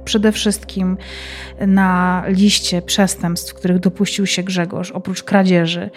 Przede 0.05 0.33
wszystkim 0.33 0.97
na 1.66 2.23
liście 2.29 2.83
przestępstw, 2.83 3.55
których 3.55 3.79
dopuścił 3.79 4.27
się 4.27 4.43
Grzegorz, 4.43 4.90
oprócz 4.90 5.23
kradzieży, 5.23 5.90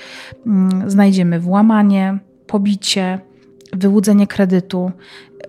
mm, 0.45 0.89
znajdziemy 0.89 1.39
włamanie, 1.39 2.19
pobicie, 2.47 3.19
wyłudzenie 3.73 4.27
kredytu, 4.27 4.91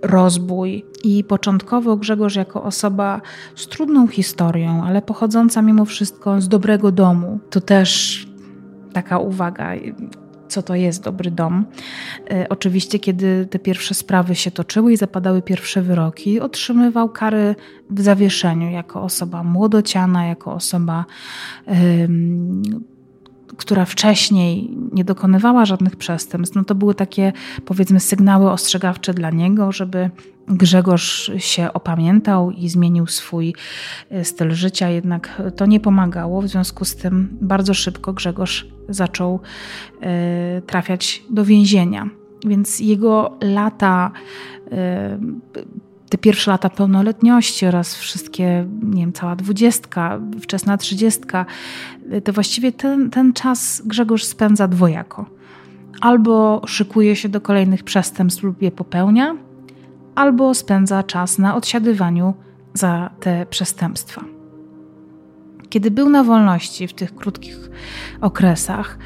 rozbój. 0.04 0.84
I 1.04 1.24
początkowo 1.24 1.96
Grzegorz, 1.96 2.36
jako 2.36 2.62
osoba 2.62 3.20
z 3.54 3.68
trudną 3.68 4.08
historią, 4.08 4.84
ale 4.84 5.02
pochodząca 5.02 5.62
mimo 5.62 5.84
wszystko 5.84 6.40
z 6.40 6.48
dobrego 6.48 6.92
domu, 6.92 7.38
to 7.50 7.60
też 7.60 8.26
taka 8.92 9.18
uwaga, 9.18 9.70
co 10.48 10.62
to 10.62 10.74
jest 10.74 11.02
dobry 11.02 11.30
dom. 11.30 11.64
E, 12.30 12.46
oczywiście, 12.48 12.98
kiedy 12.98 13.46
te 13.50 13.58
pierwsze 13.58 13.94
sprawy 13.94 14.34
się 14.34 14.50
toczyły 14.50 14.92
i 14.92 14.96
zapadały 14.96 15.42
pierwsze 15.42 15.82
wyroki, 15.82 16.40
otrzymywał 16.40 17.08
kary 17.08 17.54
w 17.90 18.00
zawieszeniu 18.00 18.70
jako 18.70 19.02
osoba 19.02 19.42
młodociana, 19.42 20.26
jako 20.26 20.52
osoba 20.52 21.04
która 23.56 23.84
wcześniej 23.84 24.70
nie 24.92 25.04
dokonywała 25.04 25.64
żadnych 25.64 25.96
przestępstw, 25.96 26.56
no 26.56 26.64
to 26.64 26.74
były 26.74 26.94
takie 26.94 27.32
powiedzmy 27.64 28.00
sygnały 28.00 28.50
ostrzegawcze 28.50 29.14
dla 29.14 29.30
niego, 29.30 29.72
żeby 29.72 30.10
Grzegorz 30.48 31.30
się 31.38 31.72
opamiętał 31.72 32.50
i 32.50 32.68
zmienił 32.68 33.06
swój 33.06 33.54
e, 34.10 34.24
styl 34.24 34.50
życia, 34.50 34.88
jednak 34.88 35.42
to 35.56 35.66
nie 35.66 35.80
pomagało. 35.80 36.42
W 36.42 36.48
związku 36.48 36.84
z 36.84 36.96
tym 36.96 37.28
bardzo 37.40 37.74
szybko 37.74 38.12
Grzegorz 38.12 38.66
zaczął 38.88 39.40
e, 40.00 40.62
trafiać 40.66 41.22
do 41.30 41.44
więzienia. 41.44 42.08
Więc 42.46 42.80
jego 42.80 43.38
lata, 43.42 44.10
e, 44.72 45.18
te 46.14 46.18
pierwsze 46.18 46.50
lata 46.50 46.70
pełnoletności 46.70 47.66
oraz 47.66 47.94
wszystkie, 47.94 48.66
nie 48.82 49.00
wiem, 49.02 49.12
cała 49.12 49.36
dwudziestka, 49.36 50.20
wczesna 50.40 50.76
trzydziestka, 50.76 51.46
to 52.24 52.32
właściwie 52.32 52.72
ten, 52.72 53.10
ten 53.10 53.32
czas 53.32 53.82
Grzegorz 53.84 54.24
spędza 54.24 54.68
dwojako. 54.68 55.26
Albo 56.00 56.62
szykuje 56.66 57.16
się 57.16 57.28
do 57.28 57.40
kolejnych 57.40 57.84
przestępstw 57.84 58.42
lub 58.42 58.62
je 58.62 58.70
popełnia, 58.70 59.36
albo 60.14 60.54
spędza 60.54 61.02
czas 61.02 61.38
na 61.38 61.56
odsiadywaniu 61.56 62.34
za 62.74 63.10
te 63.20 63.46
przestępstwa. 63.46 64.24
Kiedy 65.68 65.90
był 65.90 66.10
na 66.10 66.24
wolności 66.24 66.88
w 66.88 66.92
tych 66.92 67.14
krótkich 67.14 67.70
okresach, 68.20 68.98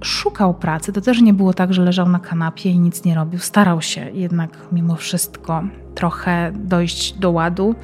szukał 0.00 0.54
pracy. 0.54 0.92
To 0.92 1.00
też 1.00 1.20
nie 1.20 1.34
było 1.34 1.54
tak, 1.54 1.74
że 1.74 1.82
leżał 1.82 2.08
na 2.08 2.18
kanapie 2.18 2.70
i 2.70 2.78
nic 2.78 3.04
nie 3.04 3.14
robił. 3.14 3.38
Starał 3.38 3.82
się 3.82 4.10
jednak 4.10 4.50
mimo 4.72 4.96
wszystko 4.96 5.62
trochę 5.94 6.52
dojść 6.54 7.12
do 7.12 7.30
ładu. 7.30 7.74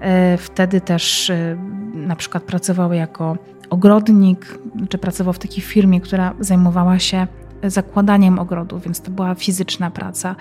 E, 0.00 0.36
wtedy 0.36 0.80
też 0.80 1.30
e, 1.30 1.56
na 1.94 2.16
przykład 2.16 2.42
pracował 2.42 2.92
jako 2.92 3.36
ogrodnik, 3.70 4.58
czy 4.88 4.98
pracował 4.98 5.32
w 5.32 5.38
takiej 5.38 5.62
firmie, 5.62 6.00
która 6.00 6.34
zajmowała 6.40 6.98
się 6.98 7.26
zakładaniem 7.64 8.38
ogrodu, 8.38 8.78
więc 8.78 9.00
to 9.00 9.10
była 9.10 9.34
fizyczna 9.34 9.90
praca. 9.90 10.36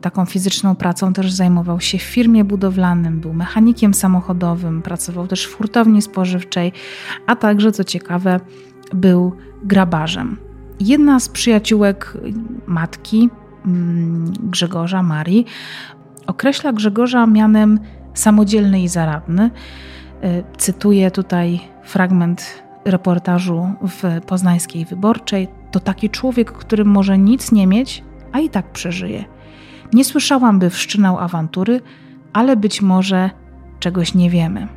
Taką 0.00 0.24
fizyczną 0.24 0.74
pracą 0.74 1.12
też 1.12 1.32
zajmował 1.32 1.80
się 1.80 1.98
w 1.98 2.02
firmie 2.02 2.44
budowlanym, 2.44 3.20
był 3.20 3.32
mechanikiem 3.32 3.94
samochodowym, 3.94 4.82
pracował 4.82 5.26
też 5.26 5.46
w 5.46 5.56
hurtowni 5.56 6.02
spożywczej, 6.02 6.72
a 7.26 7.36
także, 7.36 7.72
co 7.72 7.84
ciekawe, 7.84 8.40
był 8.94 9.32
grabarzem. 9.64 10.36
Jedna 10.80 11.20
z 11.20 11.28
przyjaciółek 11.28 12.16
matki 12.66 13.30
mm, 13.66 14.32
Grzegorza, 14.40 15.02
Marii, 15.02 15.46
określa 16.26 16.72
Grzegorza 16.72 17.26
mianem 17.26 17.80
samodzielny 18.14 18.82
i 18.82 18.88
zaradny. 18.88 19.50
E, 20.22 20.42
cytuję 20.56 21.10
tutaj 21.10 21.60
fragment 21.84 22.62
reportażu 22.84 23.68
w 23.82 24.20
poznańskiej 24.26 24.84
wyborczej 24.84 25.48
to 25.70 25.80
taki 25.80 26.10
człowiek, 26.10 26.52
który 26.52 26.84
może 26.84 27.18
nic 27.18 27.52
nie 27.52 27.66
mieć, 27.66 28.04
a 28.32 28.40
i 28.40 28.48
tak 28.48 28.72
przeżyje. 28.72 29.24
Nie 29.92 30.04
słyszałam, 30.04 30.58
by 30.58 30.70
wszczynał 30.70 31.18
awantury, 31.18 31.80
ale 32.32 32.56
być 32.56 32.82
może 32.82 33.30
czegoś 33.80 34.14
nie 34.14 34.30
wiemy. 34.30 34.68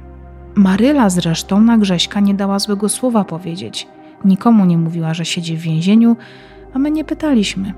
Maryla 0.55 1.09
zresztą 1.09 1.61
na 1.61 1.77
Grześka 1.77 2.19
nie 2.19 2.33
dała 2.33 2.59
złego 2.59 2.89
słowa 2.89 3.23
powiedzieć. 3.23 3.87
Nikomu 4.25 4.65
nie 4.65 4.77
mówiła, 4.77 5.13
że 5.13 5.25
siedzi 5.25 5.57
w 5.57 5.61
więzieniu, 5.61 6.15
a 6.73 6.79
my 6.79 6.91
nie 6.91 7.03
pytaliśmy. 7.03 7.73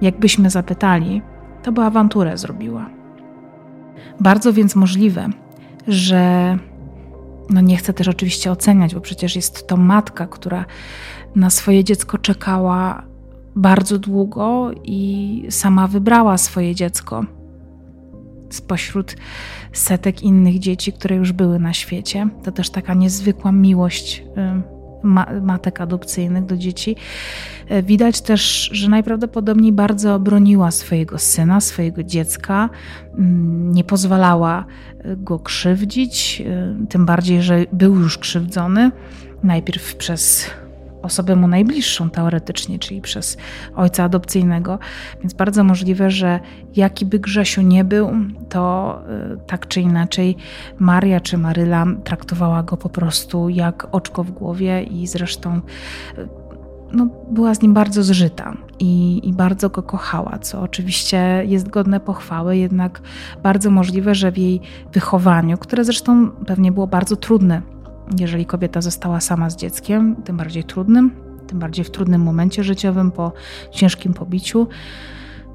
Jakbyśmy 0.00 0.50
zapytali, 0.50 1.22
to 1.62 1.72
by 1.72 1.82
awanturę 1.82 2.38
zrobiła. 2.38 2.90
Bardzo 4.20 4.52
więc 4.52 4.76
możliwe, 4.76 5.28
że 5.88 6.58
no 7.50 7.60
nie 7.60 7.76
chcę 7.76 7.92
też 7.92 8.08
oczywiście 8.08 8.52
oceniać, 8.52 8.94
bo 8.94 9.00
przecież 9.00 9.36
jest 9.36 9.66
to 9.66 9.76
matka, 9.76 10.26
która 10.26 10.64
na 11.36 11.50
swoje 11.50 11.84
dziecko 11.84 12.18
czekała 12.18 13.02
bardzo 13.56 13.98
długo 13.98 14.70
i 14.84 15.42
sama 15.50 15.86
wybrała 15.86 16.38
swoje 16.38 16.74
dziecko 16.74 17.24
spośród 18.50 19.16
setek 19.72 20.22
innych 20.22 20.58
dzieci, 20.58 20.92
które 20.92 21.16
już 21.16 21.32
były 21.32 21.58
na 21.58 21.72
świecie. 21.72 22.28
To 22.42 22.52
też 22.52 22.70
taka 22.70 22.94
niezwykła 22.94 23.52
miłość 23.52 24.24
matek 25.42 25.80
adopcyjnych 25.80 26.46
do 26.46 26.56
dzieci. 26.56 26.96
E, 27.68 27.82
widać 27.82 28.20
też, 28.20 28.70
że 28.72 28.88
najprawdopodobniej 28.88 29.72
bardzo 29.72 30.18
broniła 30.18 30.70
swojego 30.70 31.18
syna, 31.18 31.60
swojego 31.60 32.02
dziecka, 32.02 32.70
mm, 33.18 33.72
nie 33.72 33.84
pozwalała 33.84 34.64
e, 34.98 35.16
go 35.16 35.38
krzywdzić, 35.38 36.42
e, 36.46 36.86
tym 36.88 37.06
bardziej, 37.06 37.42
że 37.42 37.64
był 37.72 37.94
już 37.94 38.18
krzywdzony. 38.18 38.90
Najpierw 39.42 39.96
przez 39.96 40.50
osobę 41.02 41.36
mu 41.36 41.48
najbliższą 41.48 42.10
teoretycznie, 42.10 42.78
czyli 42.78 43.00
przez 43.00 43.36
ojca 43.76 44.04
adopcyjnego. 44.04 44.78
Więc 45.20 45.34
bardzo 45.34 45.64
możliwe, 45.64 46.10
że 46.10 46.40
jaki 46.76 47.06
by 47.06 47.18
Grzesiu 47.18 47.62
nie 47.62 47.84
był, 47.84 48.10
to 48.48 48.98
y, 49.34 49.46
tak 49.46 49.68
czy 49.68 49.80
inaczej 49.80 50.36
Maria 50.78 51.20
czy 51.20 51.38
Maryla 51.38 51.86
traktowała 52.04 52.62
go 52.62 52.76
po 52.76 52.88
prostu 52.88 53.48
jak 53.48 53.86
oczko 53.92 54.24
w 54.24 54.30
głowie 54.30 54.82
i 54.82 55.06
zresztą 55.06 55.60
y, 56.18 56.40
no, 56.92 57.06
była 57.30 57.54
z 57.54 57.62
nim 57.62 57.74
bardzo 57.74 58.02
zżyta 58.02 58.56
i, 58.78 59.20
i, 59.28 59.32
bardzo 59.32 59.70
go 59.70 59.82
kochała, 59.82 60.38
co 60.38 60.60
oczywiście 60.60 61.42
jest 61.46 61.68
godne 61.68 62.00
pochwały, 62.00 62.56
jednak 62.56 63.00
bardzo 63.42 63.70
możliwe, 63.70 64.14
że 64.14 64.32
w 64.32 64.38
jej 64.38 64.60
wychowaniu, 64.92 65.58
które 65.58 65.84
zresztą 65.84 66.30
pewnie 66.30 66.72
było 66.72 66.86
bardzo 66.86 67.16
trudne 67.16 67.62
jeżeli 68.18 68.46
kobieta 68.46 68.80
została 68.80 69.20
sama 69.20 69.50
z 69.50 69.56
dzieckiem, 69.56 70.16
tym 70.24 70.36
bardziej 70.36 70.64
trudnym, 70.64 71.10
tym 71.46 71.58
bardziej 71.58 71.84
w 71.84 71.90
trudnym 71.90 72.22
momencie 72.22 72.64
życiowym, 72.64 73.10
po 73.10 73.32
ciężkim 73.72 74.14
pobiciu, 74.14 74.68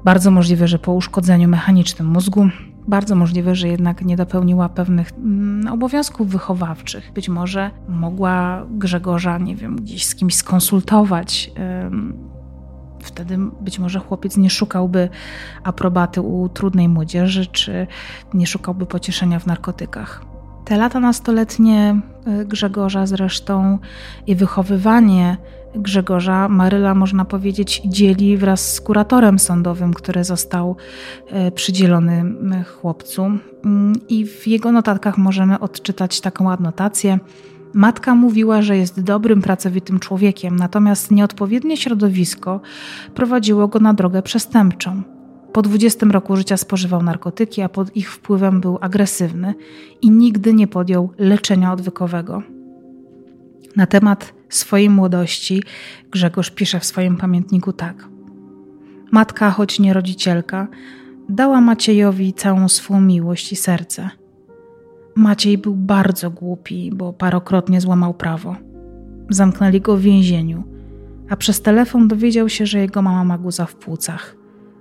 bardzo 0.04 0.30
możliwe, 0.30 0.68
że 0.68 0.78
po 0.78 0.92
uszkodzeniu 0.92 1.48
mechanicznym 1.48 2.08
mózgu, 2.08 2.48
bardzo 2.88 3.14
możliwe, 3.14 3.54
że 3.54 3.68
jednak 3.68 4.04
nie 4.04 4.16
dopełniła 4.16 4.68
pewnych 4.68 5.12
mm, 5.12 5.72
obowiązków 5.72 6.28
wychowawczych. 6.28 7.12
Być 7.14 7.28
może 7.28 7.70
mogła 7.88 8.66
Grzegorza, 8.70 9.38
nie 9.38 9.56
wiem, 9.56 9.76
gdzieś 9.76 10.06
z 10.06 10.14
kimś 10.14 10.34
skonsultować. 10.34 11.50
Wtedy 13.02 13.38
być 13.60 13.78
może 13.78 13.98
chłopiec 13.98 14.36
nie 14.36 14.50
szukałby 14.50 15.08
aprobaty 15.64 16.20
u 16.20 16.48
trudnej 16.48 16.88
młodzieży, 16.88 17.46
czy 17.46 17.86
nie 18.34 18.46
szukałby 18.46 18.86
pocieszenia 18.86 19.38
w 19.38 19.46
narkotykach. 19.46 20.35
Te 20.66 20.76
lata 20.76 21.00
nastoletnie 21.00 22.00
y, 22.40 22.44
Grzegorza 22.44 23.06
zresztą 23.06 23.78
i 24.26 24.34
wychowywanie 24.34 25.36
Grzegorza 25.74 26.48
Maryla, 26.48 26.94
można 26.94 27.24
powiedzieć, 27.24 27.82
dzieli 27.84 28.36
wraz 28.36 28.72
z 28.74 28.80
kuratorem 28.80 29.38
sądowym, 29.38 29.94
który 29.94 30.24
został 30.24 30.76
y, 31.48 31.50
przydzielony 31.50 32.34
chłopcu. 32.64 33.22
Mm, 33.64 33.92
I 34.08 34.26
w 34.26 34.46
jego 34.46 34.72
notatkach 34.72 35.18
możemy 35.18 35.60
odczytać 35.60 36.20
taką 36.20 36.50
adnotację. 36.50 37.18
Matka 37.74 38.14
mówiła, 38.14 38.62
że 38.62 38.76
jest 38.76 39.00
dobrym, 39.00 39.42
pracowitym 39.42 40.00
człowiekiem, 40.00 40.56
natomiast 40.56 41.10
nieodpowiednie 41.10 41.76
środowisko 41.76 42.60
prowadziło 43.14 43.68
go 43.68 43.80
na 43.80 43.94
drogę 43.94 44.22
przestępczą. 44.22 45.15
Po 45.56 45.62
20 45.62 46.06
roku 46.06 46.36
życia 46.36 46.56
spożywał 46.56 47.02
narkotyki, 47.02 47.62
a 47.62 47.68
pod 47.68 47.96
ich 47.96 48.12
wpływem 48.12 48.60
był 48.60 48.78
agresywny 48.80 49.54
i 50.02 50.10
nigdy 50.10 50.54
nie 50.54 50.66
podjął 50.66 51.10
leczenia 51.18 51.72
odwykowego. 51.72 52.42
Na 53.76 53.86
temat 53.86 54.34
swojej 54.48 54.90
młodości 54.90 55.62
Grzegorz 56.10 56.50
pisze 56.50 56.80
w 56.80 56.84
swoim 56.84 57.16
pamiętniku 57.16 57.72
tak. 57.72 58.08
Matka, 59.12 59.50
choć 59.50 59.80
nie 59.80 59.92
rodzicielka, 59.92 60.68
dała 61.28 61.60
Maciejowi 61.60 62.32
całą 62.32 62.68
swą 62.68 63.00
miłość 63.00 63.52
i 63.52 63.56
serce. 63.56 64.10
Maciej 65.14 65.58
był 65.58 65.74
bardzo 65.74 66.30
głupi, 66.30 66.90
bo 66.94 67.12
parokrotnie 67.12 67.80
złamał 67.80 68.14
prawo. 68.14 68.56
Zamknęli 69.30 69.80
go 69.80 69.96
w 69.96 70.00
więzieniu, 70.00 70.64
a 71.28 71.36
przez 71.36 71.62
telefon 71.62 72.08
dowiedział 72.08 72.48
się, 72.48 72.66
że 72.66 72.78
jego 72.78 73.02
mama 73.02 73.24
ma 73.24 73.38
guza 73.38 73.66
w 73.66 73.74
płucach 73.74 74.35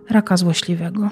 raka 0.10 0.38
złośliwego. 0.38 1.10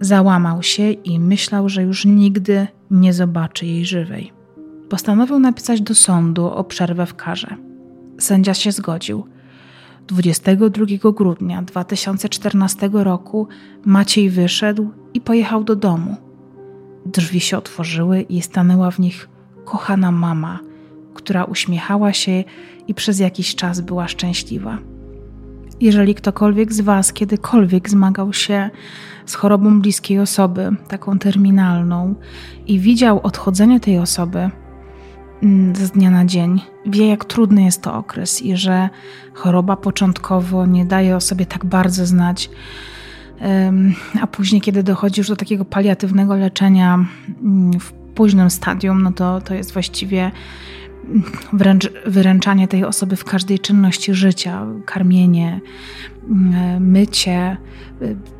Załamał 0.00 0.62
się 0.62 0.90
i 0.90 1.20
myślał, 1.20 1.68
że 1.68 1.82
już 1.82 2.04
nigdy 2.04 2.66
nie 2.90 3.12
zobaczy 3.12 3.66
jej 3.66 3.84
żywej. 3.84 4.32
Postanowił 4.88 5.38
napisać 5.38 5.80
do 5.80 5.94
sądu 5.94 6.46
o 6.46 6.64
przerwę 6.64 7.06
w 7.06 7.14
karze. 7.14 7.56
Sędzia 8.18 8.54
się 8.54 8.72
zgodził. 8.72 9.26
22 10.06 10.86
grudnia 11.12 11.62
2014 11.62 12.90
roku 12.92 13.48
Maciej 13.84 14.30
wyszedł 14.30 14.90
i 15.14 15.20
pojechał 15.20 15.64
do 15.64 15.76
domu. 15.76 16.16
Drzwi 17.06 17.40
się 17.40 17.58
otworzyły 17.58 18.20
i 18.20 18.42
stanęła 18.42 18.90
w 18.90 18.98
nich 18.98 19.28
kochana 19.64 20.12
mama, 20.12 20.58
która 21.14 21.44
uśmiechała 21.44 22.12
się 22.12 22.44
i 22.88 22.94
przez 22.94 23.18
jakiś 23.18 23.54
czas 23.54 23.80
była 23.80 24.08
szczęśliwa. 24.08 24.78
Jeżeli 25.80 26.14
ktokolwiek 26.14 26.72
z 26.72 26.80
Was 26.80 27.12
kiedykolwiek 27.12 27.90
zmagał 27.90 28.32
się 28.32 28.70
z 29.26 29.34
chorobą 29.34 29.80
bliskiej 29.80 30.18
osoby, 30.18 30.70
taką 30.88 31.18
terminalną, 31.18 32.14
i 32.66 32.78
widział 32.78 33.20
odchodzenie 33.22 33.80
tej 33.80 33.98
osoby, 33.98 34.50
mm, 35.42 35.76
z 35.76 35.90
dnia 35.90 36.10
na 36.10 36.24
dzień, 36.24 36.60
wie 36.86 37.08
jak 37.08 37.24
trudny 37.24 37.62
jest 37.62 37.82
to 37.82 37.94
okres 37.94 38.42
i 38.42 38.56
że 38.56 38.88
choroba 39.34 39.76
początkowo 39.76 40.66
nie 40.66 40.84
daje 40.84 41.16
o 41.16 41.20
sobie 41.20 41.46
tak 41.46 41.64
bardzo 41.64 42.06
znać. 42.06 42.50
A 44.20 44.26
później, 44.26 44.60
kiedy 44.60 44.82
dochodzi 44.82 45.20
już 45.20 45.28
do 45.28 45.36
takiego 45.36 45.64
paliatywnego 45.64 46.36
leczenia 46.36 47.06
mm, 47.42 47.80
w 47.80 47.92
późnym 47.92 48.50
stadium, 48.50 49.02
no 49.02 49.12
to, 49.12 49.40
to 49.40 49.54
jest 49.54 49.72
właściwie 49.72 50.30
wręcz 51.52 51.90
wyręczanie 52.06 52.68
tej 52.68 52.84
osoby 52.84 53.16
w 53.16 53.24
każdej 53.24 53.58
czynności 53.58 54.14
życia, 54.14 54.66
karmienie, 54.84 55.60
mm, 56.30 56.90
mycie, 56.90 57.56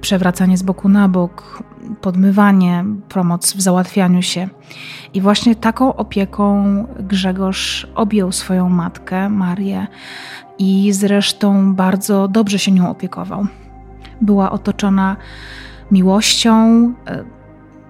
przewracanie 0.01 0.59
z 0.59 0.63
boku 0.63 0.89
na 0.89 1.09
bok, 1.09 1.63
podmywanie, 2.01 2.85
pomoc 3.09 3.53
w 3.53 3.61
załatwianiu 3.61 4.23
się. 4.23 4.49
I 5.15 5.21
właśnie 5.21 5.55
taką 5.55 5.97
opieką 5.97 6.65
Grzegorz 7.01 7.87
objął 7.95 8.33
swoją 8.33 8.69
matkę, 8.69 9.29
Marię, 9.29 9.87
i 10.59 10.93
zresztą 10.93 11.75
bardzo 11.75 12.29
dobrze 12.29 12.59
się 12.59 12.73
nią 12.73 12.91
opiekował. 12.91 13.47
Była 14.21 14.51
otoczona 14.51 15.17
miłością, 15.91 16.85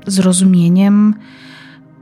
y, 0.06 0.10
zrozumieniem, 0.10 1.14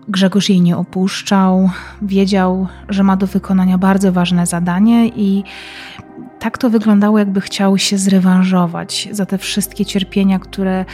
Grzegorz 0.09 0.49
jej 0.49 0.61
nie 0.61 0.77
opuszczał, 0.77 1.71
wiedział, 2.03 2.67
że 2.89 3.03
ma 3.03 3.17
do 3.17 3.27
wykonania 3.27 3.79
bardzo 3.79 4.13
ważne 4.13 4.47
zadanie 4.47 5.09
i 5.09 5.45
tak 6.39 6.59
to 6.59 6.71
wyglądało, 6.71 7.19
jakby 7.19 7.41
chciał 7.41 7.79
się 7.79 7.99
zrewanżować 7.99 9.09
za 9.11 9.27
te 9.27 9.39
wszystkie 9.39 9.85
cierpienia, 9.85 10.39
które 10.39 10.85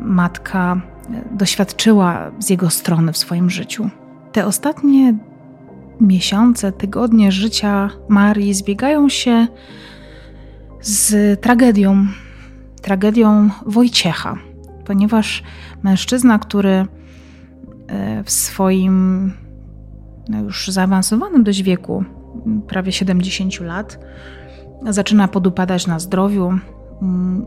matka 0.00 0.80
doświadczyła 1.30 2.30
z 2.38 2.50
jego 2.50 2.70
strony 2.70 3.12
w 3.12 3.18
swoim 3.18 3.50
życiu. 3.50 3.90
Te 4.32 4.46
ostatnie 4.46 5.14
miesiące, 6.00 6.72
tygodnie 6.72 7.32
życia 7.32 7.90
Marii 8.08 8.54
zbiegają 8.54 9.08
się 9.08 9.46
z 10.80 11.40
tragedią, 11.40 12.06
tragedią 12.82 13.50
Wojciecha, 13.66 14.36
ponieważ 14.84 15.42
mężczyzna, 15.82 16.38
który 16.38 16.86
w 18.24 18.30
swoim 18.30 19.32
no 20.28 20.40
już 20.40 20.68
zaawansowanym 20.68 21.44
dość 21.44 21.62
wieku, 21.62 22.04
prawie 22.68 22.92
70 22.92 23.60
lat, 23.60 23.98
zaczyna 24.90 25.28
podupadać 25.28 25.86
na 25.86 25.98
zdrowiu. 25.98 26.58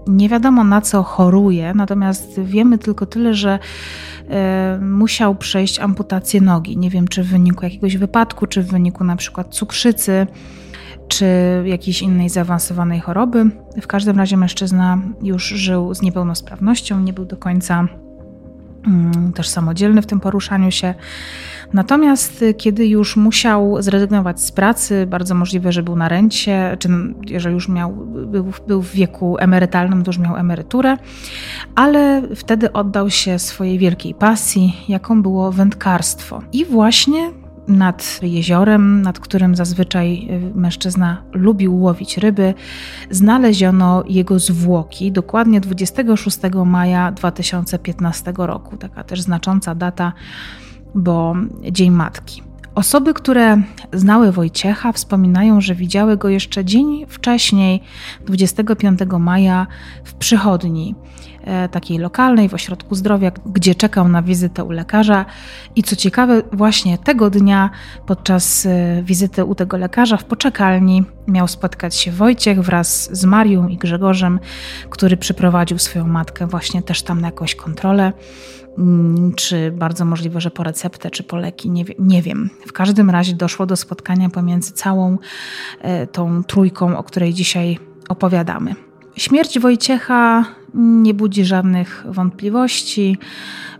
Nie 0.07 0.29
wiadomo 0.29 0.63
na 0.63 0.81
co 0.81 1.03
choruje, 1.03 1.73
natomiast 1.73 2.39
wiemy 2.41 2.77
tylko 2.77 3.05
tyle, 3.05 3.33
że 3.33 3.59
e, 4.29 4.79
musiał 4.81 5.35
przejść 5.35 5.79
amputację 5.79 6.41
nogi. 6.41 6.77
Nie 6.77 6.89
wiem, 6.89 7.07
czy 7.07 7.23
w 7.23 7.27
wyniku 7.27 7.65
jakiegoś 7.65 7.97
wypadku, 7.97 8.47
czy 8.47 8.63
w 8.63 8.67
wyniku 8.67 9.03
na 9.03 9.15
przykład 9.15 9.55
cukrzycy, 9.55 10.27
czy 11.07 11.25
jakiejś 11.65 12.01
innej 12.01 12.29
zaawansowanej 12.29 12.99
choroby. 12.99 13.49
W 13.81 13.87
każdym 13.87 14.17
razie 14.17 14.37
mężczyzna 14.37 15.01
już 15.21 15.47
żył 15.47 15.93
z 15.93 16.01
niepełnosprawnością, 16.01 16.99
nie 16.99 17.13
był 17.13 17.25
do 17.25 17.37
końca 17.37 17.87
też 19.35 19.47
samodzielny 19.47 20.01
w 20.01 20.05
tym 20.05 20.19
poruszaniu 20.19 20.71
się. 20.71 20.93
Natomiast 21.73 22.41
y, 22.41 22.53
kiedy 22.53 22.87
już 22.87 23.15
musiał 23.15 23.81
zrezygnować 23.81 24.41
z 24.41 24.51
pracy, 24.51 25.07
bardzo 25.09 25.35
możliwe, 25.35 25.71
że 25.71 25.83
był 25.83 25.95
na 25.95 26.09
rencie, 26.09 26.77
czy 26.79 26.89
jeżeli 27.27 27.55
już 27.55 27.69
miał, 27.69 27.91
był, 28.05 28.51
był 28.67 28.81
w 28.81 28.91
wieku 28.91 29.37
emerytalnym, 29.39 30.03
to 30.03 30.09
już 30.09 30.17
miał 30.17 30.35
emeryturę, 30.35 30.97
ale 31.75 32.21
wtedy 32.35 32.73
oddał 32.73 33.09
się 33.09 33.39
swojej 33.39 33.79
wielkiej 33.79 34.13
pasji, 34.13 34.75
jaką 34.87 35.21
było 35.21 35.51
wędkarstwo. 35.51 36.41
I 36.53 36.65
właśnie 36.65 37.31
nad 37.69 38.19
jeziorem, 38.21 39.01
nad 39.01 39.19
którym 39.19 39.55
zazwyczaj 39.55 40.27
y, 40.29 40.55
mężczyzna 40.55 41.23
lubił 41.33 41.81
łowić 41.81 42.17
ryby, 42.17 42.53
znaleziono 43.09 44.03
jego 44.07 44.39
zwłoki 44.39 45.11
dokładnie 45.11 45.61
26 45.61 46.39
maja 46.65 47.11
2015 47.11 48.33
roku. 48.37 48.77
Taka 48.77 49.03
też 49.03 49.21
znacząca 49.21 49.75
data, 49.75 50.13
bo 50.95 51.35
Dzień 51.71 51.91
Matki. 51.91 52.43
Osoby, 52.75 53.13
które 53.13 53.61
znały 53.93 54.31
Wojciecha, 54.31 54.91
wspominają, 54.91 55.61
że 55.61 55.75
widziały 55.75 56.17
go 56.17 56.29
jeszcze 56.29 56.65
dzień 56.65 57.05
wcześniej, 57.07 57.81
25 58.25 58.99
maja, 59.19 59.67
w 60.03 60.13
przychodni. 60.13 60.95
E, 61.43 61.69
takiej 61.69 61.97
lokalnej 61.97 62.49
w 62.49 62.53
ośrodku 62.53 62.95
zdrowia, 62.95 63.31
gdzie 63.45 63.75
czekał 63.75 64.07
na 64.07 64.21
wizytę 64.21 64.63
u 64.63 64.71
lekarza. 64.71 65.25
I 65.75 65.83
co 65.83 65.95
ciekawe, 65.95 66.41
właśnie 66.51 66.97
tego 66.97 67.29
dnia 67.29 67.69
podczas 68.05 68.65
e, 68.65 69.03
wizyty 69.03 69.45
u 69.45 69.55
tego 69.55 69.77
lekarza 69.77 70.17
w 70.17 70.25
poczekalni 70.25 71.03
miał 71.27 71.47
spotkać 71.47 71.95
się 71.95 72.11
Wojciech 72.11 72.61
wraz 72.61 73.17
z 73.17 73.25
Marią 73.25 73.67
i 73.67 73.77
Grzegorzem, 73.77 74.39
który 74.89 75.17
przyprowadził 75.17 75.79
swoją 75.79 76.07
matkę 76.07 76.47
właśnie 76.47 76.81
też 76.81 77.01
tam 77.01 77.21
na 77.21 77.27
jakąś 77.27 77.55
kontrolę 77.55 78.13
mm, 78.77 79.33
czy 79.33 79.71
bardzo 79.71 80.05
możliwe, 80.05 80.41
że 80.41 80.51
po 80.51 80.63
receptę, 80.63 81.11
czy 81.11 81.23
po 81.23 81.37
leki, 81.37 81.69
nie, 81.69 81.83
nie, 81.99 82.21
wiem. 82.21 82.49
W 82.67 82.73
każdym 82.73 83.09
razie 83.09 83.33
doszło 83.33 83.65
do 83.65 83.75
spotkania 83.75 84.29
pomiędzy 84.29 84.73
całą 84.73 85.17
e, 85.81 86.07
tą 86.07 86.43
trójką, 86.43 86.97
o 86.97 87.03
której 87.03 87.33
dzisiaj 87.33 87.79
opowiadamy. 88.09 88.75
Śmierć 89.15 89.59
Wojciecha 89.59 90.45
nie 90.73 91.13
budzi 91.13 91.45
żadnych 91.45 92.05
wątpliwości. 92.09 93.17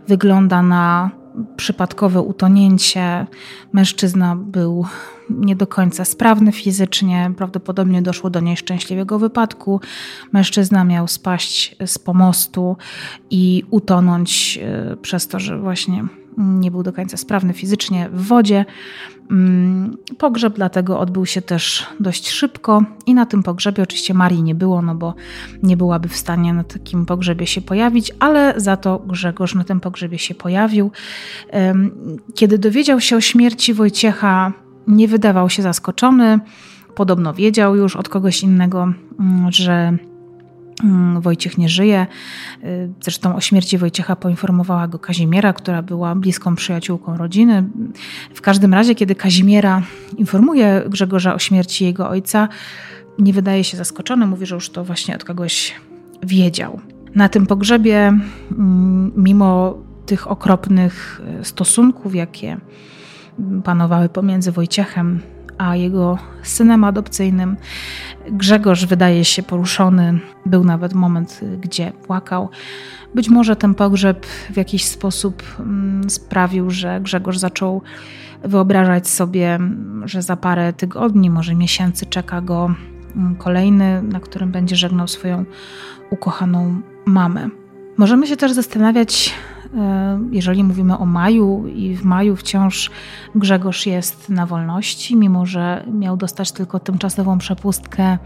Wygląda 0.08 0.62
na 0.62 1.10
przypadkowe 1.56 2.20
utonięcie. 2.22 3.26
Mężczyzna 3.72 4.36
był 4.36 4.86
nie 5.30 5.56
do 5.56 5.66
końca 5.66 6.04
sprawny 6.04 6.52
fizycznie, 6.52 7.32
prawdopodobnie 7.36 8.02
doszło 8.02 8.30
do 8.30 8.40
nieszczęśliwego 8.40 9.18
wypadku. 9.18 9.80
Mężczyzna 10.32 10.84
miał 10.84 11.08
spaść 11.08 11.76
z 11.86 11.98
pomostu 11.98 12.76
i 13.30 13.64
utonąć 13.70 14.58
e, 14.62 14.96
przez 14.96 15.28
to, 15.28 15.40
że 15.40 15.58
właśnie 15.58 16.04
nie 16.38 16.70
był 16.70 16.82
do 16.82 16.92
końca 16.92 17.16
sprawny 17.16 17.52
fizycznie 17.52 18.08
w 18.12 18.26
wodzie. 18.26 18.64
Mm, 19.30 19.96
pogrzeb 20.18 20.54
dlatego 20.54 21.00
odbył 21.00 21.26
się 21.26 21.42
też 21.42 21.86
dość 22.00 22.30
szybko 22.30 22.84
i 23.06 23.14
na 23.14 23.26
tym 23.26 23.42
pogrzebie 23.42 23.82
oczywiście 23.82 24.14
Marii 24.14 24.42
nie 24.42 24.54
było, 24.54 24.82
no 24.82 24.94
bo 24.94 25.14
nie 25.62 25.76
byłaby 25.76 26.08
w 26.08 26.16
stanie 26.16 26.54
na 26.54 26.64
takim 26.64 27.06
pogrzebie 27.06 27.46
się 27.46 27.60
pojawić, 27.60 28.12
ale 28.18 28.54
za 28.56 28.76
to 28.76 28.98
Grzegorz 28.98 29.54
na 29.54 29.64
tym 29.64 29.80
pogrzebie 29.80 30.18
się 30.18 30.34
pojawił. 30.34 30.90
Kiedy 32.34 32.58
dowiedział 32.58 33.00
się 33.00 33.16
o 33.16 33.20
śmierci 33.20 33.74
Wojciecha, 33.74 34.52
nie 34.86 35.08
wydawał 35.08 35.50
się 35.50 35.62
zaskoczony. 35.62 36.38
Podobno 36.94 37.34
wiedział 37.34 37.76
już 37.76 37.96
od 37.96 38.08
kogoś 38.08 38.42
innego, 38.42 38.92
mm, 39.20 39.52
że 39.52 39.96
Wojciech 41.20 41.58
nie 41.58 41.68
żyje. 41.68 42.06
Y, 42.64 42.90
zresztą 43.00 43.36
o 43.36 43.40
śmierci 43.40 43.78
Wojciecha 43.78 44.16
poinformowała 44.16 44.88
go 44.88 44.98
Kazimiera, 44.98 45.52
która 45.52 45.82
była 45.82 46.14
bliską 46.14 46.54
przyjaciółką 46.54 47.16
rodziny. 47.16 47.64
W 48.34 48.40
każdym 48.40 48.74
razie, 48.74 48.94
kiedy 48.94 49.14
Kazimiera 49.14 49.82
informuje 50.18 50.82
Grzegorza 50.88 51.34
o 51.34 51.38
śmierci 51.38 51.84
jego 51.84 52.08
ojca, 52.08 52.48
nie 53.18 53.32
wydaje 53.32 53.64
się 53.64 53.76
zaskoczony, 53.76 54.26
mówi, 54.26 54.46
że 54.46 54.54
już 54.54 54.70
to 54.70 54.84
właśnie 54.84 55.14
od 55.14 55.24
kogoś 55.24 55.74
wiedział. 56.22 56.80
Na 57.14 57.28
tym 57.28 57.46
pogrzebie, 57.46 58.12
mm, 58.50 59.12
mimo 59.16 59.78
tych 60.06 60.30
okropnych 60.30 61.20
y, 61.40 61.44
stosunków, 61.44 62.14
jakie 62.14 62.60
panowały 63.64 64.08
pomiędzy 64.08 64.52
Wojciechem 64.52 65.20
a 65.60 65.76
jego 65.76 66.18
synem 66.42 66.84
adopcyjnym. 66.84 67.56
Grzegorz 68.30 68.86
wydaje 68.86 69.24
się 69.24 69.42
poruszony, 69.42 70.18
był 70.46 70.64
nawet 70.64 70.94
moment, 70.94 71.40
gdzie 71.60 71.92
płakał. 72.06 72.48
Być 73.14 73.28
może 73.28 73.56
ten 73.56 73.74
pogrzeb 73.74 74.26
w 74.26 74.56
jakiś 74.56 74.84
sposób 74.84 75.42
mm, 75.58 76.10
sprawił, 76.10 76.70
że 76.70 77.00
Grzegorz 77.00 77.38
zaczął 77.38 77.82
wyobrażać 78.42 79.08
sobie, 79.08 79.58
że 80.04 80.22
za 80.22 80.36
parę 80.36 80.72
tygodni, 80.72 81.30
może 81.30 81.54
miesięcy 81.54 82.06
czeka 82.06 82.40
go 82.40 82.74
mm, 83.16 83.36
kolejny, 83.36 84.02
na 84.02 84.20
którym 84.20 84.52
będzie 84.52 84.76
żegnał 84.76 85.08
swoją 85.08 85.44
ukochaną 86.10 86.80
mamę. 87.04 87.48
Możemy 87.96 88.26
się 88.26 88.36
też 88.36 88.52
zastanawiać, 88.52 89.34
jeżeli 90.30 90.64
mówimy 90.64 90.98
o 90.98 91.06
maju 91.06 91.66
i 91.66 91.96
w 91.96 92.04
maju 92.04 92.36
wciąż 92.36 92.90
Grzegorz 93.34 93.86
jest 93.86 94.28
na 94.28 94.46
wolności, 94.46 95.16
mimo 95.16 95.46
że 95.46 95.84
miał 95.92 96.16
dostać 96.16 96.52
tylko 96.52 96.80
tymczasową 96.80 97.38
przepustkę 97.38 98.18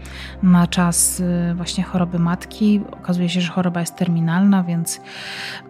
na 0.43 0.67
czas 0.67 1.21
e, 1.21 1.55
właśnie 1.55 1.83
choroby 1.83 2.19
matki. 2.19 2.81
Okazuje 2.91 3.29
się, 3.29 3.41
że 3.41 3.51
choroba 3.51 3.79
jest 3.79 3.95
terminalna, 3.95 4.63
więc 4.63 5.01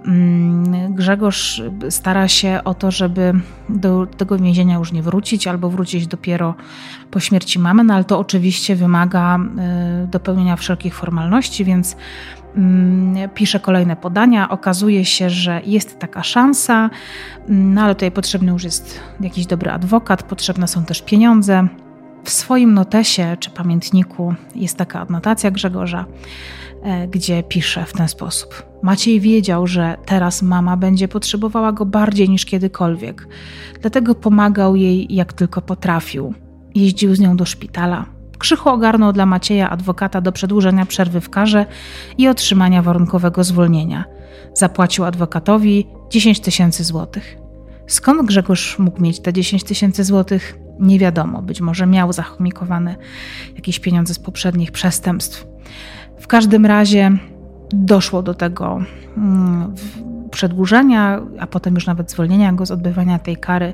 mm, 0.06 0.94
Grzegorz 0.94 1.62
stara 1.90 2.28
się 2.28 2.62
o 2.66 2.74
to, 2.74 2.92
żeby 2.92 3.34
do 3.70 4.08
tego 4.18 4.38
więzienia 4.38 4.78
już 4.78 4.92
nie 4.92 5.02
wrócić 5.02 5.48
albo 5.48 5.70
wrócić 5.70 6.08
dopiero 6.08 6.56
po 7.12 7.20
śmierci 7.20 7.60
mamy, 7.60 7.84
no 7.84 7.94
ale 7.94 8.04
to 8.04 8.20
oczywiście 8.20 8.76
wymaga 8.76 9.38
e, 9.38 10.08
dopełnienia 10.12 10.56
wszelkich 10.56 10.96
formalności, 10.96 11.66
więc 11.66 11.96
pisze 13.34 13.60
kolejne 13.60 13.96
podania. 13.96 14.50
Okazuje 14.50 15.06
się, 15.06 15.30
że 15.30 15.62
jest 15.65 16.00
taka 16.00 16.24
szansa, 16.24 16.89
mm, 17.50 17.74
no 17.74 17.82
ale 17.82 17.96
tutaj 17.96 18.12
potrzebny 18.12 18.52
już 18.52 18.63
jest 18.63 19.00
jakiś 19.20 19.46
dobry 19.46 19.72
adwokat, 19.72 20.24
potrzebne 20.24 20.68
są 20.68 20.86
też 20.86 21.02
pieniądze. 21.02 21.68
W 22.24 22.30
swoim 22.30 22.74
notesie 22.74 23.38
czy 23.39 23.50
pamiętniku 23.50 24.34
jest 24.56 24.78
taka 24.78 25.00
adnotacja 25.00 25.52
Grzegorza, 25.52 26.06
e, 26.84 27.08
gdzie 27.08 27.44
pisze 27.44 27.86
w 27.86 27.94
ten 27.94 28.08
sposób. 28.08 28.63
Maciej 28.84 29.20
wiedział, 29.20 29.68
że 29.68 29.98
teraz 30.06 30.41
mama 30.41 30.78
będzie 30.78 31.08
potrzebowała 31.08 31.72
go 31.72 31.86
bardziej 31.86 32.30
niż 32.30 32.46
kiedykolwiek, 32.46 33.28
dlatego 33.82 34.15
pomagał 34.15 34.76
jej 34.76 35.15
jak 35.15 35.34
tylko 35.34 35.62
potrafił. 35.62 36.34
Jeździł 36.76 37.15
z 37.15 37.20
nią 37.20 37.38
do 37.38 37.46
szpitala. 37.46 38.14
Krzychu 38.38 38.69
ogarnął 38.69 39.13
dla 39.13 39.26
Macieja 39.26 39.69
adwokata 39.69 40.21
do 40.21 40.32
przedłużenia 40.32 40.86
przerwy 40.86 41.21
w 41.21 41.30
karze 41.30 41.65
i 42.17 42.28
otrzymania 42.28 42.82
warunkowego 42.82 43.43
zwolnienia. 43.43 44.06
Zapłacił 44.54 45.06
adwokatowi 45.06 45.88
10 46.10 46.39
tysięcy 46.39 46.84
złotych. 46.84 47.38
Skąd 47.88 48.21
Grzegorz 48.28 48.80
mógł 48.80 49.02
mieć 49.02 49.19
te 49.19 49.34
10 49.34 49.63
tysięcy 49.63 50.04
złotych? 50.04 50.60
Nie 50.80 51.00
wiadomo, 51.00 51.41
być 51.41 51.62
może 51.62 51.88
miał 51.88 52.13
zachomikowane 52.13 52.95
jakieś 53.56 53.80
pieniądze 53.80 54.13
z 54.13 54.19
poprzednich 54.19 54.71
przestępstw. 54.71 55.48
W 56.19 56.28
każdym 56.28 56.65
razie 56.65 57.12
doszło 57.69 58.24
do 58.24 58.34
tego 58.34 58.80
mm, 59.17 59.74
przedłużenia, 60.36 61.21
a 61.39 61.48
potem 61.48 61.76
już 61.76 61.88
nawet 61.88 62.12
zwolnienia 62.12 62.54
go 62.54 62.65
z 62.65 62.71
odbywania 62.71 63.19
tej 63.19 63.38
kary, 63.38 63.74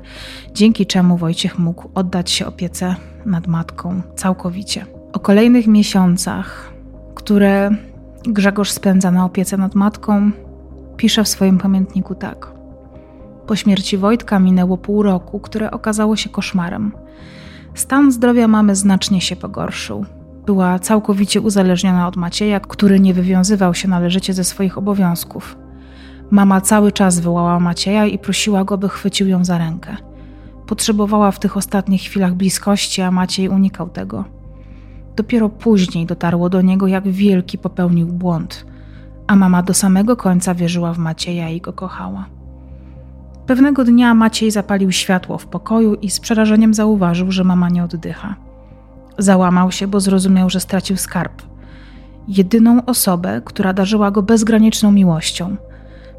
dzięki 0.54 0.86
czemu 0.86 1.16
Wojciech 1.16 1.58
mógł 1.58 1.88
oddać 1.94 2.30
się 2.30 2.46
opiece 2.46 2.96
nad 3.26 3.46
matką 3.46 4.02
całkowicie. 4.16 4.86
O 5.12 5.18
kolejnych 5.18 5.66
miesiącach, 5.66 6.72
które 7.14 7.70
Grzegorz 8.24 8.70
spędza 8.70 9.10
na 9.10 9.24
opiece 9.24 9.56
nad 9.56 9.74
matką, 9.74 10.30
pisze 10.96 11.24
w 11.24 11.28
swoim 11.28 11.58
pamiętniku 11.58 12.14
tak. 12.14 12.52
Po 13.46 13.56
śmierci 13.56 13.98
Wojtka 13.98 14.38
minęło 14.38 14.78
pół 14.78 15.02
roku, 15.02 15.40
które 15.40 15.70
okazało 15.70 16.16
się 16.16 16.30
koszmarem. 16.30 16.92
Stan 17.74 18.12
zdrowia 18.12 18.48
mamy 18.48 18.76
znacznie 18.76 19.20
się 19.20 19.36
pogorszył. 19.36 20.06
Była 20.46 20.78
całkowicie 20.78 21.40
uzależniona 21.40 22.08
od 22.08 22.16
Macieja, 22.16 22.60
który 22.60 23.00
nie 23.00 23.14
wywiązywał 23.14 23.74
się 23.74 23.88
należycie 23.88 24.32
ze 24.32 24.44
swoich 24.44 24.78
obowiązków. 24.78 25.61
Mama 26.32 26.60
cały 26.60 26.92
czas 26.92 27.20
wołała 27.20 27.60
Macieja 27.60 28.06
i 28.06 28.18
prosiła 28.18 28.64
go, 28.64 28.78
by 28.78 28.88
chwycił 28.88 29.28
ją 29.28 29.44
za 29.44 29.58
rękę. 29.58 29.96
Potrzebowała 30.66 31.30
w 31.30 31.38
tych 31.38 31.56
ostatnich 31.56 32.02
chwilach 32.02 32.34
bliskości, 32.34 33.02
a 33.02 33.10
Maciej 33.10 33.48
unikał 33.48 33.88
tego. 33.88 34.24
Dopiero 35.16 35.48
później 35.48 36.06
dotarło 36.06 36.48
do 36.48 36.62
niego, 36.62 36.86
jak 36.86 37.08
wielki 37.08 37.58
popełnił 37.58 38.06
błąd, 38.06 38.66
a 39.26 39.36
mama 39.36 39.62
do 39.62 39.74
samego 39.74 40.16
końca 40.16 40.54
wierzyła 40.54 40.94
w 40.94 40.98
Macieja 40.98 41.48
i 41.48 41.60
go 41.60 41.72
kochała. 41.72 42.26
Pewnego 43.46 43.84
dnia 43.84 44.14
Maciej 44.14 44.50
zapalił 44.50 44.92
światło 44.92 45.38
w 45.38 45.46
pokoju 45.46 45.94
i 45.94 46.10
z 46.10 46.20
przerażeniem 46.20 46.74
zauważył, 46.74 47.32
że 47.32 47.44
mama 47.44 47.68
nie 47.68 47.84
oddycha. 47.84 48.34
Załamał 49.18 49.72
się, 49.72 49.86
bo 49.86 50.00
zrozumiał, 50.00 50.50
że 50.50 50.60
stracił 50.60 50.96
skarb. 50.96 51.42
Jedyną 52.28 52.84
osobę, 52.84 53.42
która 53.44 53.72
darzyła 53.72 54.10
go 54.10 54.22
bezgraniczną 54.22 54.92
miłością. 54.92 55.56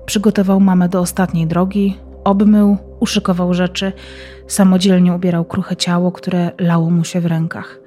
Przygotował 0.06 0.60
mamę 0.60 0.90
do 0.90 1.00
ostatniej 1.00 1.48
drogi, 1.48 1.98
obmył, 2.24 2.78
uszykował 3.00 3.54
rzeczy, 3.54 3.92
samodzielnie 4.48 5.14
ubierał 5.14 5.46
kruche 5.46 5.76
ciało, 5.76 6.12
które 6.12 6.52
lało 6.60 6.90
mu 6.90 7.04
się 7.04 7.22
w 7.22 7.26
rękach. 7.26 7.80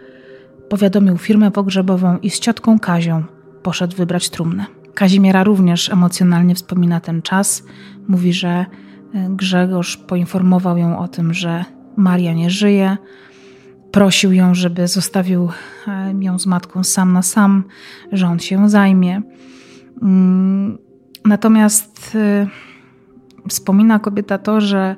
Powiadomił 0.69 1.19
firmę 1.19 1.51
pogrzebową 1.51 2.19
i 2.19 2.31
z 2.31 2.41
ciotką 2.41 2.79
Kazią 2.79 3.25
poszedł 3.63 3.97
wybrać 3.97 4.31
trumnę. 4.31 4.67
Kazimiera 4.95 5.45
również 5.45 5.91
emocjonalnie 5.91 6.55
wspomina 6.55 7.01
ten 7.01 7.23
czas. 7.23 7.63
Mówi, 8.09 8.33
że 8.33 8.49
e, 8.49 8.67
Grzegorz 9.31 9.97
poinformował 9.97 10.79
ją 10.79 10.99
o 10.99 11.09
tym, 11.09 11.35
że 11.35 11.65
Maria 11.97 12.33
nie 12.33 12.51
żyje, 12.51 12.97
Prosił 13.97 14.33
ją, 14.33 14.55
żeby 14.55 14.89
zostawił 14.89 15.49
e, 15.89 16.15
ją 16.21 16.39
z 16.39 16.47
matką 16.47 16.85
sam 16.85 17.13
na 17.13 17.23
sam, 17.23 17.65
że 18.13 18.27
on 18.27 18.39
się 18.39 18.69
zajmie. 18.69 19.23
Natomiast 21.27 22.13
e, 22.15 22.47
wspomina 23.49 23.99
kobieta 23.99 24.39
to, 24.39 24.61
że 24.61 24.97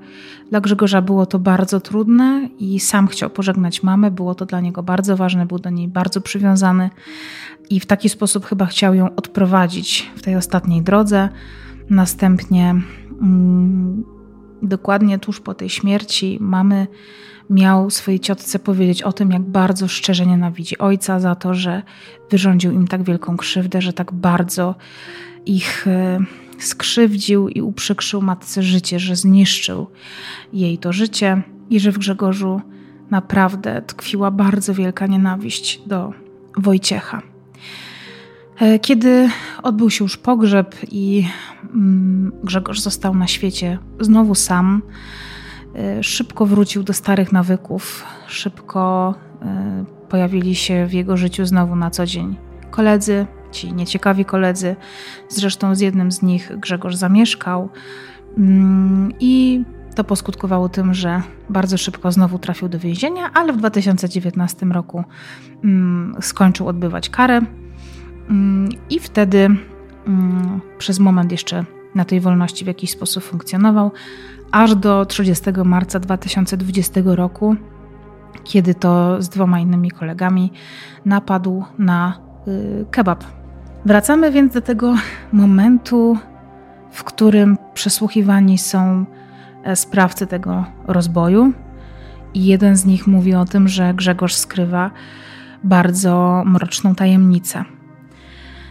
dla 0.50 0.60
Grzegorza 0.60 1.02
było 1.02 1.26
to 1.26 1.38
bardzo 1.38 1.80
trudne 1.80 2.48
i 2.58 2.80
sam 2.80 3.08
chciał 3.08 3.30
pożegnać 3.30 3.82
mamę. 3.82 4.10
Było 4.10 4.34
to 4.34 4.46
dla 4.46 4.60
niego 4.60 4.82
bardzo 4.82 5.16
ważne, 5.16 5.46
był 5.46 5.58
do 5.58 5.70
niej 5.70 5.88
bardzo 5.88 6.20
przywiązany 6.20 6.90
i 7.70 7.80
w 7.80 7.86
taki 7.86 8.08
sposób 8.08 8.46
chyba 8.46 8.66
chciał 8.66 8.94
ją 8.94 9.14
odprowadzić 9.16 10.10
w 10.16 10.22
tej 10.22 10.36
ostatniej 10.36 10.82
drodze. 10.82 11.28
Następnie, 11.90 12.74
mm, 13.20 14.04
dokładnie 14.62 15.18
tuż 15.18 15.40
po 15.40 15.54
tej 15.54 15.68
śmierci, 15.68 16.38
mamy 16.40 16.86
miał 17.50 17.90
swojej 17.90 18.20
ciotce 18.20 18.58
powiedzieć 18.58 19.02
o 19.02 19.12
tym, 19.12 19.30
jak 19.30 19.42
bardzo 19.42 19.88
szczerze 19.88 20.26
nienawidzi 20.26 20.78
ojca 20.78 21.20
za 21.20 21.34
to, 21.34 21.54
że 21.54 21.82
wyrządził 22.30 22.72
im 22.72 22.88
tak 22.88 23.02
wielką 23.02 23.36
krzywdę, 23.36 23.82
że 23.82 23.92
tak 23.92 24.12
bardzo 24.12 24.74
ich 25.50 25.86
e, 25.86 26.18
skrzywdził 26.58 27.48
i 27.48 27.62
uprzykrzył 27.62 28.22
matce 28.22 28.62
życie, 28.62 28.98
że 28.98 29.16
zniszczył 29.16 29.86
jej 30.52 30.78
to 30.78 30.92
życie 30.92 31.42
i 31.70 31.80
że 31.80 31.92
w 31.92 31.98
Grzegorzu 31.98 32.60
naprawdę 33.10 33.82
tkwiła 33.82 34.30
bardzo 34.30 34.74
wielka 34.74 35.06
nienawiść 35.06 35.80
do 35.86 36.12
Wojciecha. 36.56 37.22
E, 38.58 38.78
kiedy 38.78 39.28
odbył 39.62 39.90
się 39.90 40.04
już 40.04 40.16
pogrzeb 40.16 40.76
i 40.90 41.26
mm, 41.74 42.32
Grzegorz 42.44 42.80
został 42.80 43.14
na 43.14 43.26
świecie 43.26 43.78
znowu 44.00 44.34
sam, 44.34 44.82
Y, 45.76 46.02
szybko 46.02 46.46
wrócił 46.46 46.82
do 46.82 46.92
starych 46.92 47.32
nawyków, 47.32 48.04
szybko 48.26 49.14
pojawili 50.08 50.54
się 50.54 50.86
w 50.86 50.92
jego 50.92 51.16
życiu 51.16 51.46
znowu 51.46 51.76
na 51.76 51.90
co 51.90 52.06
dzień 52.06 52.36
koledzy, 52.70 53.26
ci 53.50 53.72
nieciekawi 53.72 54.24
koledzy. 54.24 54.76
Zresztą 55.28 55.74
z 55.74 55.80
jednym 55.80 56.12
z 56.12 56.22
nich 56.22 56.58
Grzegorz 56.58 56.94
zamieszkał 56.94 57.68
mm, 58.38 59.12
i 59.20 59.64
to 59.94 60.04
poskutkowało 60.04 60.68
tym, 60.68 60.94
że 60.94 61.22
bardzo 61.48 61.78
szybko 61.78 62.12
znowu 62.12 62.38
trafił 62.38 62.68
do 62.68 62.78
więzienia, 62.78 63.30
ale 63.34 63.52
w 63.52 63.56
2019 63.56 64.66
roku 64.66 65.04
mm, 65.64 66.14
skończył 66.20 66.68
odbywać 66.68 67.10
karę 67.10 67.40
mm, 68.30 68.68
i 68.90 68.98
wtedy 68.98 69.48
przez 70.78 70.98
moment 70.98 71.32
jeszcze 71.32 71.64
na 71.94 72.04
tej 72.04 72.20
wolności 72.20 72.64
w 72.64 72.68
jakiś 72.68 72.90
sposób 72.90 73.24
funkcjonował, 73.24 73.92
aż 74.52 74.74
do 74.74 75.06
30 75.06 75.44
marca 75.64 76.00
2020 76.00 77.00
roku, 77.04 77.56
kiedy 78.44 78.74
to 78.74 79.22
z 79.22 79.28
dwoma 79.28 79.60
innymi 79.60 79.90
kolegami 79.90 80.52
napadł 81.04 81.64
na 81.78 82.20
y, 82.48 82.86
kebab. 82.90 83.37
Wracamy 83.88 84.32
więc 84.32 84.54
do 84.54 84.60
tego 84.60 84.94
momentu, 85.32 86.18
w 86.90 87.04
którym 87.04 87.58
przesłuchiwani 87.74 88.58
są 88.58 89.04
e, 89.64 89.76
sprawcy 89.76 90.26
tego 90.26 90.64
rozboju. 90.86 91.52
I 92.34 92.44
jeden 92.44 92.76
z 92.76 92.84
nich 92.84 93.06
mówi 93.06 93.34
o 93.34 93.44
tym, 93.44 93.68
że 93.68 93.94
Grzegorz 93.94 94.34
skrywa 94.34 94.90
bardzo 95.64 96.42
mroczną 96.46 96.94
tajemnicę. 96.94 97.64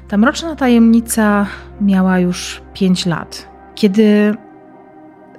Ta 0.07 0.17
mroczna 0.17 0.55
tajemnica 0.55 1.45
miała 1.81 2.19
już 2.19 2.61
5 2.73 3.05
lat. 3.05 3.49
Kiedy 3.75 4.35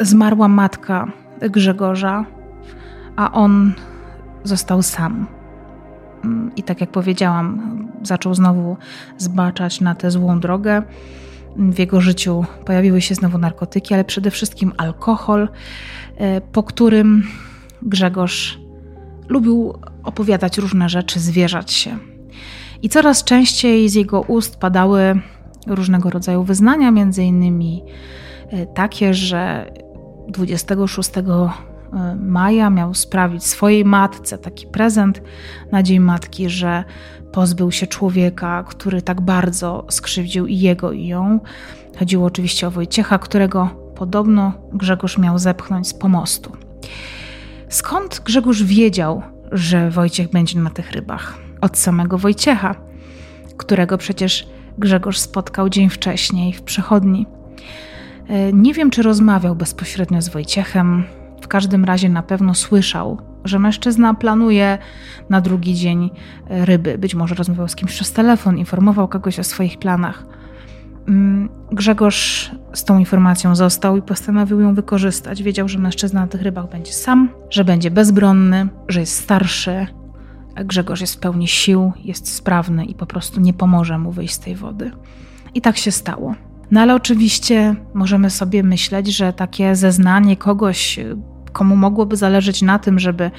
zmarła 0.01 0.49
matka 0.49 1.07
Grzegorza, 1.41 2.25
a 3.17 3.33
on 3.33 3.73
został 4.45 4.83
sam. 4.83 5.38
I 6.57 6.63
tak 6.63 6.81
jak 6.81 6.91
powiedziałam, 6.91 7.61
zaczął 8.03 8.35
znowu 8.35 8.77
zbaczać 9.19 9.81
na 9.81 9.95
tę 9.95 10.11
złą 10.11 10.41
drogę. 10.41 10.83
W 11.57 11.79
jego 11.79 12.01
życiu 12.01 12.45
pojawiły 12.65 13.01
się 13.01 13.15
znowu 13.15 13.39
narkotyki, 13.39 13.95
ale 13.95 14.05
przede 14.05 14.31
wszystkim 14.31 14.73
alkohol, 14.77 15.49
e, 16.17 16.41
po 16.41 16.63
którym 16.63 17.23
Grzegorz 17.83 18.59
lubił 19.29 19.75
opowiadać 20.05 20.59
różne 20.59 20.89
rzeczy, 20.89 21.21
zwierzać 21.21 21.73
się. 21.73 21.99
I 22.83 22.89
coraz 22.89 23.25
częściej 23.25 23.89
z 23.89 23.95
jego 23.95 24.21
ust 24.21 24.57
padały 24.57 25.21
różnego 25.67 26.11
rodzaju 26.11 26.43
wyznania, 26.43 26.91
między 26.91 27.25
innymi 27.25 27.83
e, 28.51 28.67
takie, 28.67 29.15
że 29.15 29.73
26 30.29 31.19
e, 31.19 31.23
maja 32.21 32.71
miał 32.71 32.95
sprawić 32.95 33.45
swojej 33.45 33.85
matce 33.85 34.39
taki 34.39 34.67
prezent 34.67 35.23
na 35.73 35.83
Dzień 35.83 36.01
Matki, 36.01 36.51
że 36.51 36.85
pozbył 37.33 37.73
się 37.73 37.87
człowieka, 37.87 38.65
który 38.69 39.03
tak 39.03 39.21
bardzo 39.21 39.87
skrzywdził 39.91 40.47
i 40.47 40.59
jego, 40.59 40.93
i 40.93 41.07
ją. 41.07 41.41
Chodziło 41.99 42.27
oczywiście 42.27 42.67
o 42.67 42.71
Wojciecha, 42.71 43.19
którego 43.19 43.71
podobno 43.95 44.53
Grzegorz 44.73 45.19
miał 45.19 45.39
zepchnąć 45.39 45.89
z 45.89 45.95
pomostu. 45.95 46.53
Skąd 47.69 48.21
Grzegorz 48.25 48.63
wiedział, 48.63 49.23
że 49.53 49.91
Wojciech 49.91 50.31
będzie 50.31 50.61
na 50.61 50.71
tych 50.71 50.93
rybach? 50.93 51.39
Od 51.61 51.79
samego 51.79 52.19
Wojciecha, 52.19 52.75
którego 53.57 53.99
przecież 53.99 54.49
Grzegorz 54.79 55.19
spotkał 55.19 55.69
dzień 55.69 55.91
wcześniej 55.91 56.53
w 56.53 56.63
przechodni. 56.63 57.27
E, 58.29 58.53
nie 58.53 58.75
wiem, 58.75 58.91
czy 58.91 59.03
rozmawiał 59.03 59.57
bezpośrednio 59.57 60.23
z 60.23 60.29
Wojciechem. 60.29 61.05
W 61.49 61.51
każdym 61.51 61.85
razie 61.85 62.09
na 62.09 62.23
pewno 62.23 62.55
słyszał, 62.55 63.19
że 63.45 63.59
mężczyzna 63.59 64.15
planuje 64.15 64.79
na 65.31 65.41
drugi 65.41 65.75
dzień 65.75 66.11
e, 66.51 66.65
ryby. 66.65 66.99
Być 66.99 67.15
może 67.15 67.35
rozmawiał 67.35 67.69
z 67.69 67.77
kimś 67.77 67.93
przez 67.93 68.13
telefon, 68.13 68.59
informował 68.59 69.09
kogoś 69.09 69.39
o 69.39 69.45
swoich 69.45 69.79
planach. 69.79 70.27
Mm, 71.09 71.49
Grzegorz 71.73 72.51
z 72.75 72.85
tą 72.85 72.99
informacją 72.99 73.57
został 73.57 73.97
i 73.97 74.03
postanowił 74.03 74.61
ją 74.61 74.75
wykorzystać. 74.75 75.43
Wiedział, 75.43 75.69
że 75.69 75.79
mężczyzna 75.79 76.21
na 76.21 76.27
tych 76.27 76.43
rybach 76.43 76.71
będzie 76.71 76.93
sam, 76.93 77.29
że 77.51 77.65
będzie 77.65 77.91
bezbronny, 77.91 78.69
że 78.89 79.01
jest 79.01 79.17
starszy. 79.17 79.87
Grzegorz 80.65 81.01
jest 81.01 81.15
w 81.15 81.19
pełni 81.19 81.49
sił, 81.49 81.93
jest 82.05 82.35
sprawny 82.35 82.85
i 82.85 82.95
po 82.95 83.07
prostu 83.07 83.41
nie 83.41 83.55
pomoże 83.55 83.99
mu 83.99 84.13
wyjść 84.13 84.35
z 84.35 84.39
tej 84.39 84.55
wody. 84.55 84.91
I 85.55 85.61
tak 85.61 85.77
się 85.77 85.93
stało. 85.93 86.35
No 86.71 86.81
ale 86.81 86.95
oczywiście 86.95 87.75
możemy 87.95 88.31
sobie 88.31 88.63
myśleć, 88.63 89.17
że 89.17 89.33
takie 89.33 89.77
zeznanie 89.77 90.37
kogoś, 90.37 91.01
komu 91.59 91.77
mogłoby 91.77 92.17
zależeć 92.17 92.63
na 92.63 92.79
tym, 92.79 92.99
żeby 92.99 93.31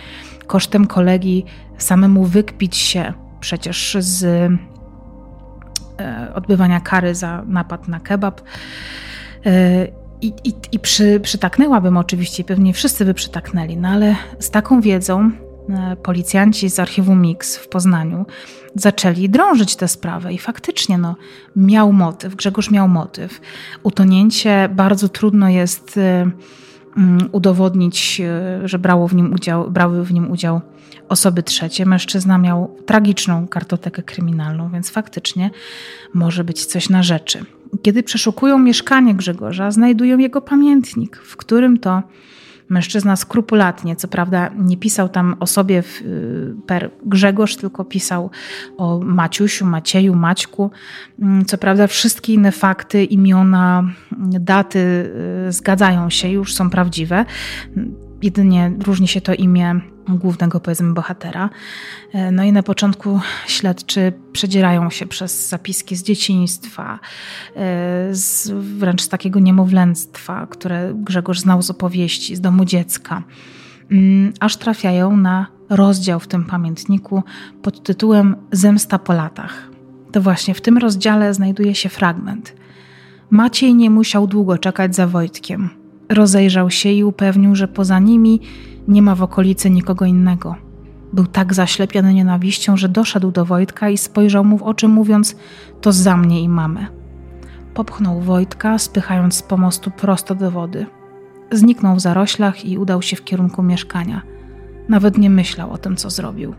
kosztem 0.47 0.87
kolegi 0.87 1.45
samemu 1.77 2.25
wykpić 2.25 2.77
się 2.77 3.13
przecież 3.39 3.97
z 3.99 4.23
e, 5.99 6.33
odbywania 6.33 6.79
kary 6.79 7.15
za 7.15 7.43
napad 7.47 7.87
na 7.87 7.99
kebab. 7.99 8.41
E, 9.45 9.87
I, 10.21 10.33
i, 10.43 10.53
i 10.71 10.79
przy, 10.79 11.19
przytaknęłabym 11.19 11.97
oczywiście, 11.97 12.43
pewnie 12.43 12.73
wszyscy 12.73 13.05
by 13.05 13.13
przytaknęli, 13.13 13.77
no 13.77 13.87
ale 13.87 14.15
z 14.39 14.49
taką 14.49 14.81
wiedzą 14.81 15.31
e, 15.69 15.95
policjanci 15.95 16.69
z 16.69 16.79
archiwum 16.79 17.21
Mix 17.21 17.57
w 17.57 17.67
Poznaniu 17.67 18.25
zaczęli 18.75 19.29
drążyć 19.29 19.75
tę 19.75 19.87
sprawę 19.87 20.33
i 20.33 20.37
faktycznie 20.37 20.97
no, 20.97 21.15
miał 21.55 21.93
motyw, 21.93 22.35
Grzegorz 22.35 22.71
miał 22.71 22.87
motyw. 22.87 23.41
Utonięcie 23.83 24.69
bardzo 24.75 25.09
trudno 25.09 25.49
jest 25.49 25.99
udowodnić, 27.31 28.21
y, 28.63 28.67
że 28.67 28.79
brało 28.79 29.07
w 29.07 29.15
nim 29.15 29.33
udział, 29.33 29.71
brały 29.71 30.05
w 30.05 30.13
nim 30.13 30.31
udział 30.31 30.61
osoby 31.09 31.43
trzecie. 31.43 31.85
Mężczyzna 31.85 32.37
miał 32.37 32.75
tragiczną 32.85 33.47
kartotekę 33.47 34.03
kryminalną, 34.03 34.69
więc 34.69 34.89
faktycznie 34.89 35.49
może 36.13 36.43
być 36.43 36.65
coś 36.65 36.89
na 36.89 37.03
rzeczy. 37.03 37.45
Kiedy 37.81 38.03
przeszukują 38.03 38.59
mieszkanie 38.59 39.15
Grzegorza, 39.15 39.71
znajdują 39.71 40.17
jego 40.17 40.41
pamiętnik, 40.41 41.17
w 41.17 41.37
którym 41.37 41.77
to 41.77 42.03
Mężczyzna 42.69 43.15
skrupulatnie, 43.15 43.95
co 43.95 44.07
prawda 44.07 44.49
nie 44.57 44.77
pisał 44.77 45.09
tam 45.09 45.35
o 45.39 45.47
sobie 45.47 45.83
y, 46.01 46.55
per 46.67 46.91
Grzegorz, 47.05 47.55
tylko 47.55 47.85
pisał 47.85 48.29
o 48.77 48.99
Maciusiu, 48.99 49.65
Macieju, 49.65 50.15
Maćku. 50.15 50.71
Mm, 51.21 51.45
co 51.45 51.57
prawda 51.57 51.87
wszystkie 51.87 52.33
inne 52.33 52.51
fakty, 52.51 53.03
imiona, 53.03 53.83
daty 54.39 54.79
y, 55.47 55.51
zgadzają 55.51 56.09
się, 56.09 56.29
już 56.29 56.53
są 56.53 56.69
prawdziwe. 56.69 57.25
Jedynie 58.21 58.71
różni 58.85 59.07
się 59.07 59.21
to 59.21 59.33
imię 59.33 59.81
głównego, 60.09 60.59
powiedzmy, 60.59 60.93
bohatera. 60.93 61.49
E, 62.13 62.31
no 62.31 62.43
i 62.43 62.51
na 62.51 62.63
początku 62.63 63.19
śledczy 63.47 64.13
przedzierają 64.31 64.89
się 64.89 65.05
przez 65.05 65.49
zapiski 65.49 65.95
z 65.95 66.03
dzieciństwa, 66.03 66.99
e, 67.55 67.59
z, 68.11 68.51
wręcz 68.51 69.01
z 69.01 69.09
takiego 69.09 69.39
niemowlęctwa, 69.39 70.47
które 70.47 70.93
Grzegorz 70.95 71.39
znał 71.39 71.61
z 71.61 71.69
opowieści, 71.69 72.35
z 72.35 72.41
domu 72.41 72.65
dziecka, 72.65 73.23
mm, 73.91 74.33
aż 74.39 74.57
trafiają 74.57 75.17
na 75.17 75.47
rozdział 75.69 76.19
w 76.19 76.27
tym 76.27 76.45
pamiętniku 76.45 77.23
pod 77.61 77.83
tytułem 77.83 78.35
Zemsta 78.51 78.99
po 78.99 79.13
latach. 79.13 79.69
To 80.11 80.21
właśnie 80.21 80.53
w 80.53 80.61
tym 80.61 80.77
rozdziale 80.77 81.33
znajduje 81.33 81.75
się 81.75 81.89
fragment. 81.89 82.55
Maciej 83.29 83.75
nie 83.75 83.89
musiał 83.89 84.27
długo 84.27 84.57
czekać 84.57 84.95
za 84.95 85.07
Wojtkiem. 85.07 85.78
Rozejrzał 86.09 86.69
się 86.69 86.89
i 86.89 87.03
upewnił, 87.03 87.55
że 87.55 87.67
poza 87.67 87.99
nimi 87.99 88.41
nie 88.87 89.01
ma 89.01 89.15
w 89.15 89.23
okolicy 89.23 89.69
nikogo 89.69 90.05
innego. 90.05 90.55
Był 91.13 91.27
tak 91.27 91.53
zaślepiony 91.53 92.13
nienawiścią, 92.13 92.77
że 92.77 92.89
doszedł 92.89 93.31
do 93.31 93.45
Wojtka 93.45 93.89
i 93.89 93.97
spojrzał 93.97 94.45
mu 94.45 94.57
w 94.57 94.63
oczy, 94.63 94.87
mówiąc: 94.87 95.35
To 95.81 95.91
za 95.91 96.17
mnie 96.17 96.41
i 96.41 96.49
mamę. 96.49 96.87
Popchnął 97.73 98.21
Wojtka, 98.21 98.77
spychając 98.77 99.35
z 99.35 99.43
pomostu 99.43 99.91
prosto 99.91 100.35
do 100.35 100.51
wody. 100.51 100.85
Zniknął 101.51 101.95
w 101.95 101.99
zaroślach 101.99 102.65
i 102.65 102.77
udał 102.77 103.01
się 103.01 103.15
w 103.15 103.23
kierunku 103.23 103.63
mieszkania. 103.63 104.21
Nawet 104.89 105.17
nie 105.17 105.29
myślał 105.29 105.71
o 105.71 105.77
tym, 105.77 105.95
co 105.95 106.09
zrobił. 106.09 106.53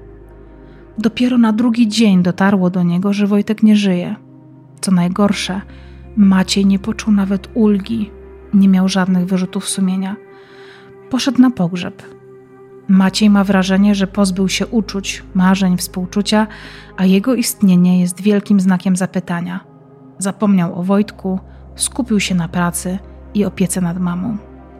Dopiero 0.98 1.38
na 1.38 1.53
drugi 1.53 1.88
dzień 1.88 2.22
dotarło 2.22 2.70
do 2.70 2.82
niego, 2.82 3.12
że 3.12 3.26
Wojtek 3.26 3.62
nie 3.62 3.76
żyje. 3.76 4.16
Co 4.80 4.90
najgorsze, 4.92 5.61
Maciej 6.16 6.66
nie 6.66 6.78
poczuł 6.78 7.12
nawet 7.12 7.48
ulgi, 7.55 8.11
nie 8.55 8.68
miał 8.68 8.88
żadnych 8.88 9.26
wyrzutów 9.26 9.68
sumienia. 9.68 10.16
Poszedł 11.11 11.42
na 11.42 11.51
pogrzeb. 11.51 12.03
Maciej 12.88 13.30
ma 13.30 13.44
wrażenie, 13.44 13.94
że 13.94 14.07
pozbył 14.07 14.48
się 14.48 14.66
uczuć, 14.66 15.22
marzeń, 15.34 15.76
współczucia, 15.76 16.46
a 16.96 17.05
jego 17.05 17.34
istnienie 17.34 18.01
jest 18.01 18.20
wielkim 18.20 18.61
znakiem 18.61 18.96
zapytania. 18.96 19.61
Zapomniał 20.18 20.78
o 20.78 20.82
Wojtku, 20.82 21.40
skupił 21.76 22.20
się 22.20 22.34
na 22.34 22.48
pracy 22.48 22.98
i 23.34 23.44
opiece 23.44 23.80
nad 23.80 24.01
mamą. 24.01 24.36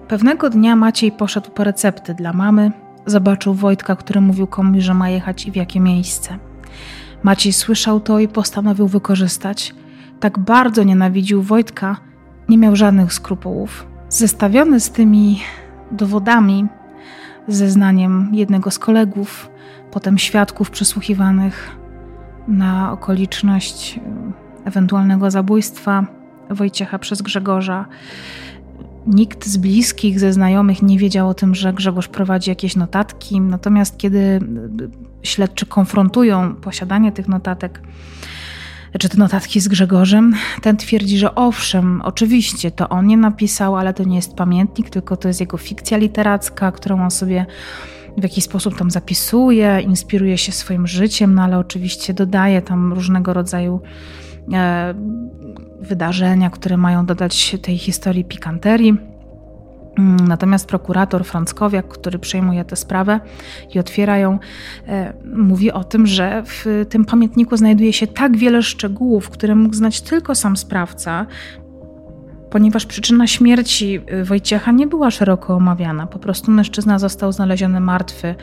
Pewnego 0.09 0.51
dnia 0.51 0.77
Maciej 0.77 1.13
poszedł 1.13 1.51
po 1.51 1.65
recepty 1.65 2.15
dla 2.15 2.33
mamy, 2.33 2.73
zobaczył 3.07 3.55
Wojtka, 3.55 3.97
który 3.97 4.21
mówił 4.21 4.47
komuś, 4.47 4.83
że 4.83 4.95
ma 4.95 5.09
jechać 5.09 5.47
i 5.47 5.53
w 5.53 5.57
jakie 5.57 5.81
miejsce. 5.81 6.39
Maciej 7.23 7.53
słyszał 7.53 8.01
to 8.01 8.19
i 8.19 8.29
postanowił 8.29 8.89
wykorzystać. 8.89 9.75
Tak 10.21 10.39
bardzo 10.39 10.83
nienawidził 10.83 11.43
Wojtka, 11.43 11.97
nie 12.51 12.59
miał 12.59 12.77
żadnych 12.77 13.13
skrupułów. 13.13 13.87
Zestawiony 14.09 14.81
z 14.81 14.91
tymi 14.91 15.41
dowodami, 15.91 16.67
zeznaniem 17.49 18.31
jednego 18.33 18.71
z 18.71 18.79
kolegów, 18.79 19.51
potem 19.91 20.19
świadków 20.19 20.71
przesłuchiwanych 20.71 21.77
na 22.49 22.93
okoliczność 22.93 23.99
e, 23.99 24.01
ewentualnego 24.65 25.31
zabójstwa 25.31 26.07
Wojciecha 26.51 26.99
przez 26.99 27.23
Grzegorza. 27.23 27.87
Nikt 29.07 29.47
z 29.47 29.57
bliskich, 29.57 30.21
ze 30.21 30.33
znajomych 30.33 30.83
nie 30.83 30.99
wiedział 30.99 31.29
o 31.29 31.35
tym, 31.35 31.55
że 31.55 31.73
Grzegorz 31.73 32.09
prowadzi 32.09 32.51
jakieś 32.51 32.77
notatki, 32.77 33.41
natomiast 33.41 33.99
kiedy 33.99 34.19
e, 34.19 34.41
śledczy 35.23 35.67
konfrontują 35.67 36.55
posiadanie 36.55 37.13
tych 37.13 37.29
notatek 37.29 37.81
czy 38.99 39.09
te 39.09 39.19
notatki 39.19 39.61
z 39.61 39.69
Grzegorzem, 39.69 40.35
ten 40.63 40.77
twierdzi, 40.77 41.19
że 41.19 41.35
owszem, 41.35 42.03
oczywiście 42.05 42.71
to 42.71 42.89
on 42.89 43.11
je 43.11 43.17
napisał, 43.17 43.77
ale 43.77 43.95
to 43.95 44.05
nie 44.05 44.17
jest 44.17 44.35
pamiętnik, 44.35 44.91
tylko 44.91 45.17
to 45.17 45.29
jest 45.29 45.41
jego 45.41 45.57
fikcja 45.57 45.99
literacka, 45.99 46.73
którą 46.73 47.03
on 47.03 47.11
sobie 47.11 47.47
w 48.17 48.23
jakiś 48.23 48.45
sposób 48.45 48.79
tam 48.79 48.91
zapisuje, 48.91 49.81
inspiruje 49.81 50.39
się 50.39 50.53
swoim 50.53 50.87
życiem, 50.87 51.35
no 51.35 51.43
ale 51.43 51.59
oczywiście 51.59 52.15
dodaje 52.15 52.63
tam 52.63 52.93
różnego 52.93 53.33
rodzaju 53.33 53.81
e, 54.53 54.95
wydarzenia, 55.81 56.51
które 56.51 56.77
mają 56.77 57.07
dodać 57.07 57.57
tej 57.63 57.79
historii 57.79 58.25
pikanterii. 58.25 59.10
Mm, 59.99 60.29
natomiast 60.29 60.69
prokurator 60.69 61.25
Franckowiak, 61.25 61.89
który 61.89 62.19
przejmuje 62.19 62.65
tę 62.65 62.77
sprawę 62.77 63.21
i 63.75 63.79
otwiera 63.79 64.19
ją, 64.19 64.39
e, 64.89 65.13
mówi 65.35 65.73
o 65.73 65.85
tym, 65.85 66.07
że 66.07 66.43
w 66.47 66.87
tym 66.89 67.05
pamiętniku 67.05 67.57
znajduje 67.57 67.93
się 67.93 68.07
tak 68.07 68.37
wiele 68.37 68.63
szczegółów, 68.63 69.31
które 69.31 69.55
mógł 69.55 69.75
znać 69.75 70.01
tylko 70.01 70.35
sam 70.35 70.57
sprawca, 70.57 71.27
ponieważ 72.51 72.87
przyczyna 72.87 73.27
śmierci 73.27 74.01
e, 74.07 74.25
Wojciecha 74.25 74.73
nie 74.73 74.87
była 74.87 75.11
szeroko 75.11 75.55
omawiana. 75.55 76.07
Po 76.07 76.19
prostu 76.19 76.51
mężczyzna 76.51 76.99
został 76.99 77.33
znaleziony 77.33 77.81
martwy 77.81 78.35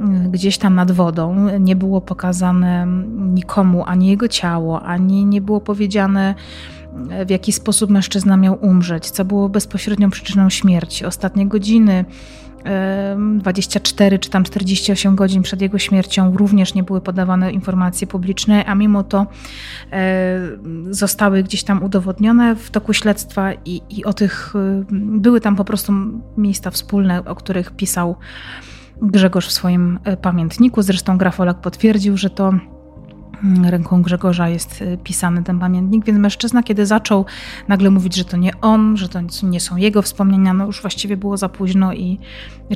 mm, 0.00 0.30
gdzieś 0.30 0.58
tam 0.58 0.74
nad 0.74 0.92
wodą. 0.92 1.48
Nie 1.60 1.76
było 1.76 2.00
pokazane 2.00 2.86
nikomu 3.18 3.84
ani 3.86 4.08
jego 4.08 4.28
ciało, 4.28 4.82
ani 4.82 5.24
nie 5.24 5.40
było 5.40 5.60
powiedziane 5.60 6.34
w 7.26 7.30
jaki 7.30 7.52
sposób 7.52 7.90
mężczyzna 7.90 8.36
miał 8.36 8.58
umrzeć, 8.60 9.10
co 9.10 9.24
było 9.24 9.48
bezpośrednią 9.48 10.10
przyczyną 10.10 10.50
śmierci. 10.50 11.04
Ostatnie 11.04 11.46
godziny, 11.46 12.04
24 13.38 14.18
czy 14.18 14.30
tam 14.30 14.44
48 14.44 15.16
godzin 15.16 15.42
przed 15.42 15.62
jego 15.62 15.78
śmiercią 15.78 16.36
również 16.36 16.74
nie 16.74 16.82
były 16.82 17.00
podawane 17.00 17.52
informacje 17.52 18.06
publiczne, 18.06 18.64
a 18.64 18.74
mimo 18.74 19.04
to 19.04 19.26
e, 19.92 20.40
zostały 20.90 21.42
gdzieś 21.42 21.64
tam 21.64 21.82
udowodnione 21.82 22.56
w 22.56 22.70
toku 22.70 22.92
śledztwa 22.92 23.52
i, 23.64 23.82
i 23.90 24.04
o 24.04 24.12
tych 24.12 24.52
e, 24.56 24.84
były 24.92 25.40
tam 25.40 25.56
po 25.56 25.64
prostu 25.64 25.92
miejsca 26.36 26.70
wspólne, 26.70 27.24
o 27.24 27.34
których 27.34 27.70
pisał 27.70 28.16
Grzegorz 29.02 29.46
w 29.46 29.52
swoim 29.52 29.98
e, 30.04 30.16
pamiętniku. 30.16 30.82
Zresztą 30.82 31.18
grafolog 31.18 31.60
potwierdził, 31.60 32.16
że 32.16 32.30
to 32.30 32.52
ręką 33.64 34.02
Grzegorza 34.02 34.48
jest 34.48 34.82
y, 34.82 34.98
pisany 35.04 35.42
ten 35.42 35.58
pamiętnik, 35.58 36.04
więc 36.04 36.18
mężczyzna, 36.18 36.62
kiedy 36.62 36.86
zaczął 36.86 37.24
nagle 37.68 37.90
mówić, 37.90 38.16
że 38.16 38.24
to 38.24 38.36
nie 38.36 38.60
on, 38.60 38.96
że 38.96 39.08
to 39.08 39.20
nie 39.42 39.60
są 39.60 39.76
jego 39.76 40.02
wspomnienia, 40.02 40.54
no 40.54 40.66
już 40.66 40.80
właściwie 40.80 41.16
było 41.16 41.36
za 41.36 41.48
późno 41.48 41.94
i 41.94 42.18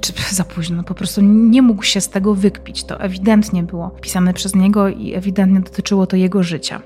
czy 0.00 0.12
znaczy, 0.12 0.34
za 0.34 0.44
późno, 0.44 0.82
po 0.82 0.94
prostu 0.94 1.20
nie 1.22 1.62
mógł 1.62 1.82
się 1.82 2.00
z 2.00 2.08
tego 2.08 2.34
wykpić. 2.34 2.84
To 2.84 3.00
ewidentnie 3.00 3.62
było 3.62 3.90
pisane 3.90 4.34
przez 4.34 4.54
niego 4.54 4.88
i 4.88 5.14
ewidentnie 5.14 5.60
dotyczyło 5.60 6.06
to 6.06 6.16
jego 6.16 6.42
życia. 6.42 6.82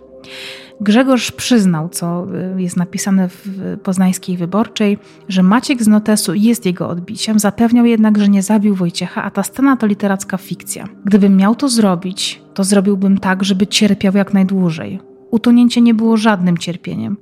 Grzegorz 0.81 1.33
przyznał, 1.33 1.89
co 1.89 2.27
y, 2.57 2.63
jest 2.63 2.77
napisane 2.77 3.29
w 3.29 3.49
poznańskiej 3.83 4.37
wyborczej, 4.37 4.99
że 5.29 5.43
Maciek 5.43 5.83
z 5.83 5.89
notesu 5.89 6.35
jest 6.35 6.67
jego 6.67 6.89
odbiciem, 6.89 7.39
zapewniał 7.39 7.87
jednak, 7.87 8.19
że 8.19 8.29
nie 8.29 8.43
zabił 8.43 8.75
Wojciecha, 8.75 9.23
a 9.23 9.31
ta 9.31 9.43
scena 9.43 9.77
to 9.77 9.87
literacka 9.87 10.37
fikcja. 10.37 10.89
Gdybym 11.05 11.37
miał 11.37 11.55
to 11.55 11.69
zrobić, 11.69 12.46
to 12.57 12.65
zrobiłbym 12.65 13.19
tak, 13.19 13.45
żeby 13.45 13.67
cierpiał 13.67 14.17
jak 14.17 14.35
najdłużej. 14.35 15.01
Utonięcie 15.31 15.81
nie 15.81 15.95
było 15.95 16.17
żadnym 16.17 16.59
cierpieniem. 16.59 17.17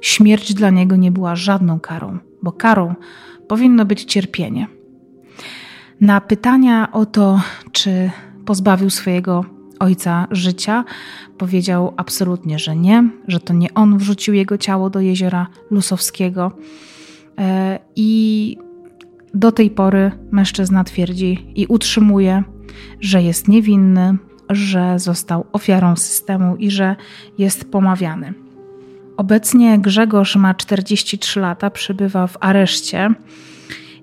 Śmierć 0.00 0.54
dla 0.54 0.70
niego 0.70 0.96
nie 0.96 1.12
była 1.12 1.36
żadną 1.36 1.80
karą, 1.80 2.18
bo 2.42 2.52
karą 2.52 2.94
powinno 3.48 3.84
być 3.84 4.04
cierpienie. 4.04 4.66
Na 6.00 6.20
pytania 6.20 6.92
o 6.92 7.06
to, 7.06 7.40
czy 7.72 8.10
pozbawił 8.44 8.90
swojego 8.90 9.44
ojca 9.80 10.26
życia, 10.30 10.84
powiedział 11.38 11.94
absolutnie, 11.96 12.58
że 12.58 12.76
nie, 12.76 13.10
że 13.26 13.40
to 13.40 13.54
nie 13.54 13.74
on 13.74 13.98
wrzucił 13.98 14.34
jego 14.34 14.58
ciało 14.58 14.90
do 14.90 15.00
jeziora 15.00 15.46
Lusowskiego. 15.70 16.52
E, 17.38 17.78
I 17.96 18.56
do 19.34 19.52
tej 19.52 19.70
pory 19.70 20.10
mężczyzna 20.30 20.84
twierdzi 20.84 21.52
i 21.54 21.66
utrzymuje, 21.66 22.42
że 23.00 23.22
jest 23.22 23.48
niewinny, 23.48 24.18
że 24.50 24.98
został 24.98 25.44
ofiarą 25.52 25.96
systemu 25.96 26.56
i 26.56 26.70
że 26.70 26.96
jest 27.38 27.70
pomawiany. 27.70 28.34
Obecnie 29.16 29.78
Grzegorz 29.78 30.36
ma 30.36 30.54
43 30.54 31.40
lata, 31.40 31.70
przybywa 31.70 32.26
w 32.26 32.36
areszcie 32.40 33.10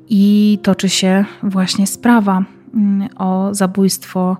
i 0.09 0.59
toczy 0.63 0.89
się 0.89 1.25
właśnie 1.43 1.87
sprawa 1.87 2.43
mm, 2.73 3.09
o 3.17 3.49
zabójstwo 3.51 4.37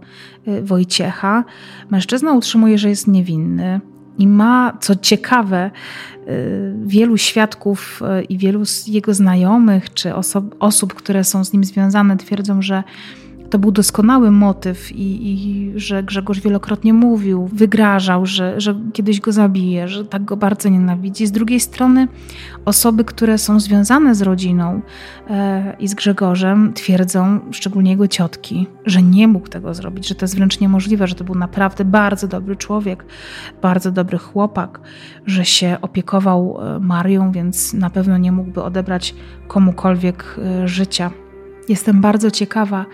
y, 0.48 0.64
Wojciecha. 0.64 1.44
Mężczyzna 1.90 2.34
utrzymuje, 2.34 2.78
że 2.78 2.90
jest 2.90 3.08
niewinny 3.08 3.82
i 4.18 4.28
ma, 4.28 4.78
co 4.82 4.96
ciekawe, 4.96 5.72
y, 6.28 6.76
wielu 6.86 7.18
świadków 7.18 8.02
y, 8.20 8.24
i 8.24 8.38
wielu 8.38 8.64
jego 8.88 9.14
znajomych 9.14 9.94
czy 9.94 10.14
osób, 10.60 10.94
które 10.94 11.24
są 11.24 11.44
z 11.44 11.54
nim 11.54 11.64
związane, 11.64 12.18
twierdzą, 12.18 12.62
że 12.62 12.84
to 13.56 13.60
był 13.60 13.72
doskonały 13.72 14.32
motyw 14.32 14.92
i, 14.92 15.32
i, 15.32 15.72
że 15.76 16.04
Grzegorz 16.04 16.40
wielokrotnie 16.40 16.94
mówił, 16.94 17.50
wygrażał, 17.54 18.26
że, 18.26 18.62
że 18.62 18.76
kiedyś 18.94 19.20
go 19.22 19.32
zabije, 19.32 19.88
że 19.88 20.06
tak 20.06 20.26
go 20.26 20.38
bardzo 20.38 20.70
nienawidzi. 20.70 21.28
Z 21.28 21.32
drugiej 21.32 21.60
strony 21.60 22.08
osoby, 22.66 23.04
które 23.04 23.38
są 23.38 23.60
związane 23.60 24.16
z 24.16 24.22
rodziną 24.22 24.82
e, 25.30 25.76
i 25.80 25.88
z 25.88 25.94
Grzegorzem 25.94 26.74
twierdzą, 26.74 27.40
szczególnie 27.52 27.92
jego 27.92 28.08
ciotki, 28.08 28.68
że 28.86 29.02
nie 29.02 29.28
mógł 29.28 29.48
tego 29.48 29.74
zrobić, 29.74 30.08
że 30.08 30.16
to 30.16 30.24
jest 30.24 30.36
wręcz 30.36 30.60
niemożliwe, 30.60 31.08
że 31.08 31.16
to 31.16 31.24
był 31.24 31.36
naprawdę 31.36 31.86
bardzo 31.86 32.28
dobry 32.28 32.56
człowiek, 32.56 33.06
bardzo 33.62 33.92
dobry 33.92 34.18
chłopak, 34.18 34.80
że 35.26 35.46
się 35.46 35.78
opiekował 35.82 36.58
e, 36.62 36.80
Marią, 36.80 37.32
więc 37.32 37.74
na 37.74 37.90
pewno 37.90 38.18
nie 38.18 38.32
mógłby 38.32 38.64
odebrać 38.64 39.16
komukolwiek 39.48 40.36
e, 40.38 40.68
życia. 40.68 41.12
Jestem 41.70 42.02
bardzo 42.02 42.32
ciekawa, 42.32 42.86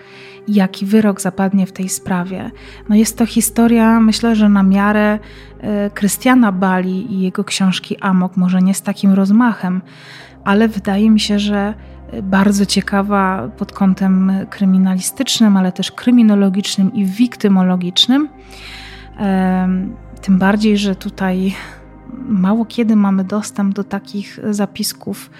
jaki 0.48 0.86
wyrok 0.86 1.20
zapadnie 1.20 1.66
w 1.66 1.72
tej 1.72 1.88
sprawie. 1.88 2.50
No 2.88 2.96
jest 2.96 3.18
to 3.18 3.26
historia, 3.26 4.00
myślę, 4.00 4.36
że 4.36 4.48
na 4.48 4.62
miarę 4.62 5.18
e, 5.60 5.90
Krystiana 5.90 6.52
Bali 6.52 7.12
i 7.14 7.20
jego 7.20 7.44
książki 7.44 7.96
Amok, 8.00 8.36
może 8.36 8.62
nie 8.62 8.74
z 8.74 8.82
takim 8.82 9.12
rozmachem, 9.12 9.82
ale 10.44 10.68
wydaje 10.68 11.10
mi 11.10 11.20
się, 11.20 11.38
że 11.38 11.74
bardzo 12.22 12.66
ciekawa 12.66 13.48
pod 13.56 13.72
kątem 13.72 14.32
kryminalistycznym, 14.50 15.56
ale 15.56 15.72
też 15.72 15.92
kryminologicznym 15.92 16.94
i 16.94 17.04
wiktymologicznym. 17.04 18.28
Tym 20.22 20.38
bardziej, 20.38 20.78
że 20.78 20.96
tutaj 20.96 21.54
mało 22.28 22.64
kiedy 22.64 22.96
mamy 22.96 23.24
dostęp 23.24 23.74
do 23.74 23.84
takich 23.84 24.38
zapisków 24.50 25.30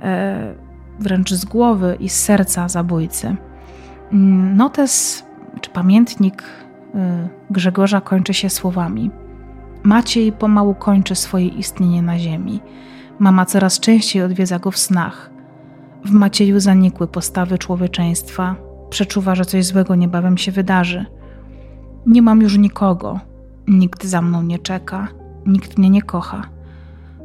e, 0.00 0.54
wręcz 1.02 1.32
z 1.34 1.44
głowy 1.44 1.96
i 2.00 2.08
z 2.08 2.16
serca 2.16 2.68
zabójcy. 2.68 3.36
Mm, 4.12 4.56
notes 4.56 5.24
czy 5.60 5.70
pamiętnik 5.70 6.42
y, 6.42 7.28
Grzegorza 7.50 8.00
kończy 8.00 8.34
się 8.34 8.50
słowami: 8.50 9.10
Maciej 9.82 10.32
pomału 10.32 10.74
kończy 10.74 11.14
swoje 11.14 11.46
istnienie 11.46 12.02
na 12.02 12.18
ziemi. 12.18 12.60
Mama 13.18 13.46
coraz 13.46 13.80
częściej 13.80 14.22
odwiedza 14.22 14.58
go 14.58 14.70
w 14.70 14.78
snach. 14.78 15.30
W 16.04 16.10
Macieju 16.10 16.60
zanikły 16.60 17.06
postawy 17.06 17.58
człowieczeństwa. 17.58 18.56
Przeczuwa, 18.90 19.34
że 19.34 19.44
coś 19.44 19.64
złego 19.64 19.94
niebawem 19.94 20.38
się 20.38 20.52
wydarzy. 20.52 21.06
Nie 22.06 22.22
mam 22.22 22.42
już 22.42 22.58
nikogo. 22.58 23.20
Nikt 23.68 24.04
za 24.04 24.22
mną 24.22 24.42
nie 24.42 24.58
czeka. 24.58 25.08
Nikt 25.46 25.78
mnie 25.78 25.90
nie 25.90 26.02
kocha. 26.02 26.42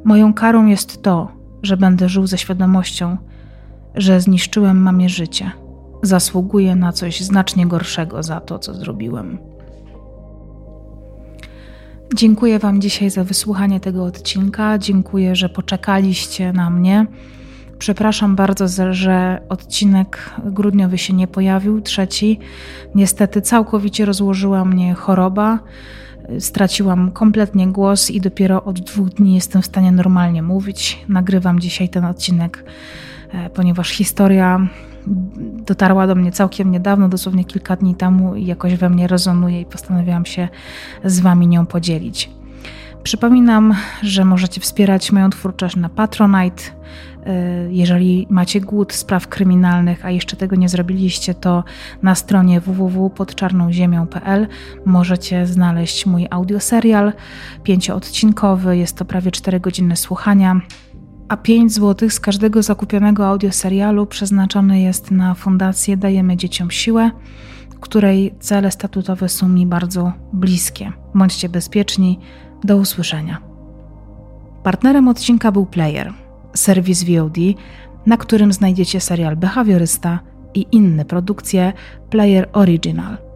Moją 0.03 0.34
karą 0.34 0.65
jest 0.65 1.01
to, 1.01 1.32
że 1.63 1.78
będę 1.78 2.09
żył 2.09 2.28
ze 2.28 2.38
świadomością, 2.38 3.17
że 3.98 4.22
zniszczyłem 4.22 4.82
mamie 4.82 5.10
życie. 5.10 5.52
Zasługuję 6.04 6.76
na 6.76 6.91
coś 6.91 7.22
znacznie 7.22 7.68
gorszego 7.68 8.24
za 8.24 8.39
to, 8.39 8.60
co 8.60 8.74
zrobiłem. 8.74 9.38
Dziękuję 12.16 12.60
Wam 12.60 12.82
dzisiaj 12.82 13.10
za 13.10 13.24
wysłuchanie 13.24 13.80
tego 13.80 14.06
odcinka. 14.06 14.78
Dziękuję, 14.78 15.36
że 15.36 15.50
poczekaliście 15.50 16.54
na 16.54 16.70
mnie. 16.70 17.06
Przepraszam 17.80 18.36
bardzo, 18.36 18.93
że 18.93 19.41
odcinek 19.50 20.32
grudniowy 20.45 20.98
się 20.98 21.14
nie 21.14 21.28
pojawił, 21.28 21.82
trzeci. 21.82 22.39
Niestety 22.95 23.41
całkowicie 23.41 24.06
rozłożyła 24.06 24.66
mnie 24.66 24.93
choroba. 24.93 25.60
Straciłam 26.39 27.11
kompletnie 27.11 27.67
głos 27.67 28.11
i 28.11 28.21
dopiero 28.21 28.63
od 28.63 28.80
dwóch 28.80 29.09
dni 29.09 29.36
jestem 29.36 29.61
w 29.61 29.65
stanie 29.65 29.91
normalnie 29.91 30.43
mówić. 30.43 31.05
Nagrywam 31.07 31.59
dzisiaj 31.59 31.89
ten 31.89 32.05
odcinek 32.05 32.63
E, 33.34 33.49
ponieważ 33.49 33.89
historia 33.89 34.67
dotarła 35.65 36.07
do 36.07 36.15
mnie 36.15 36.32
całkiem 36.32 36.71
niedawno, 36.71 37.09
dosłownie 37.09 37.45
kilka 37.45 37.75
dni 37.75 37.95
temu 37.95 38.36
i 38.36 38.45
jakoś 38.45 38.75
we 38.75 38.89
mnie 38.89 39.07
rezonuje 39.07 39.61
i 39.61 39.65
postanowiłam 39.65 40.25
się 40.25 40.47
z 41.03 41.19
Wami 41.19 41.47
nią 41.47 41.65
podzielić. 41.65 42.30
Przypominam, 43.03 43.75
że 44.01 44.25
możecie 44.25 44.61
wspierać 44.61 45.11
moją 45.11 45.30
twórczość 45.30 45.75
na 45.75 45.89
Patronite. 45.89 46.63
E, 47.28 47.67
jeżeli 47.71 48.28
macie 48.30 48.61
głód 48.61 48.93
spraw 48.93 49.28
kryminalnych, 49.28 50.05
a 50.05 50.11
jeszcze 50.11 50.38
tego 50.38 50.55
nie 50.55 50.69
zrobiliście, 50.69 51.34
to 51.34 51.63
na 52.03 52.15
stronie 52.15 52.61
www.podczarnąziemią.pl 52.61 54.47
możecie 54.86 55.45
znaleźć 55.45 56.05
mój 56.05 56.28
audioserial 56.30 57.13
pięcioodcinkowy. 57.63 58.78
Jest 58.78 58.97
to 58.97 59.05
prawie 59.05 59.32
4 59.32 59.59
godziny 59.59 59.95
słuchania 59.95 60.61
a 61.30 61.38
5 61.38 61.73
zł 61.73 62.09
z 62.09 62.19
każdego 62.19 62.63
zakupionego 62.63 63.28
audioserialu 63.28 64.05
przeznaczone 64.05 64.82
jest 64.82 65.11
na 65.11 65.34
fundację 65.34 65.97
Dajemy 65.97 66.38
Dzieciom 66.38 66.71
Siłę, 66.71 67.11
której 67.82 68.36
cele 68.39 68.71
statutowe 68.71 69.30
są 69.30 69.49
mi 69.49 69.65
bardzo 69.65 70.13
bliskie. 70.34 70.91
Bądźcie 71.15 71.49
bezpieczni. 71.49 72.19
Do 72.63 72.78
usłyszenia. 72.78 73.41
Partnerem 74.63 75.07
odcinka 75.07 75.51
był 75.51 75.65
Player, 75.65 76.13
serwis 76.54 77.04
VOD, 77.04 77.38
na 78.06 78.18
którym 78.18 78.54
znajdziecie 78.54 79.00
serial 79.00 79.38
Behawiorysta 79.38 80.20
i 80.54 80.66
inne 80.72 81.06
produkcje 81.06 81.74
Player 82.10 82.50
Original. 82.54 83.26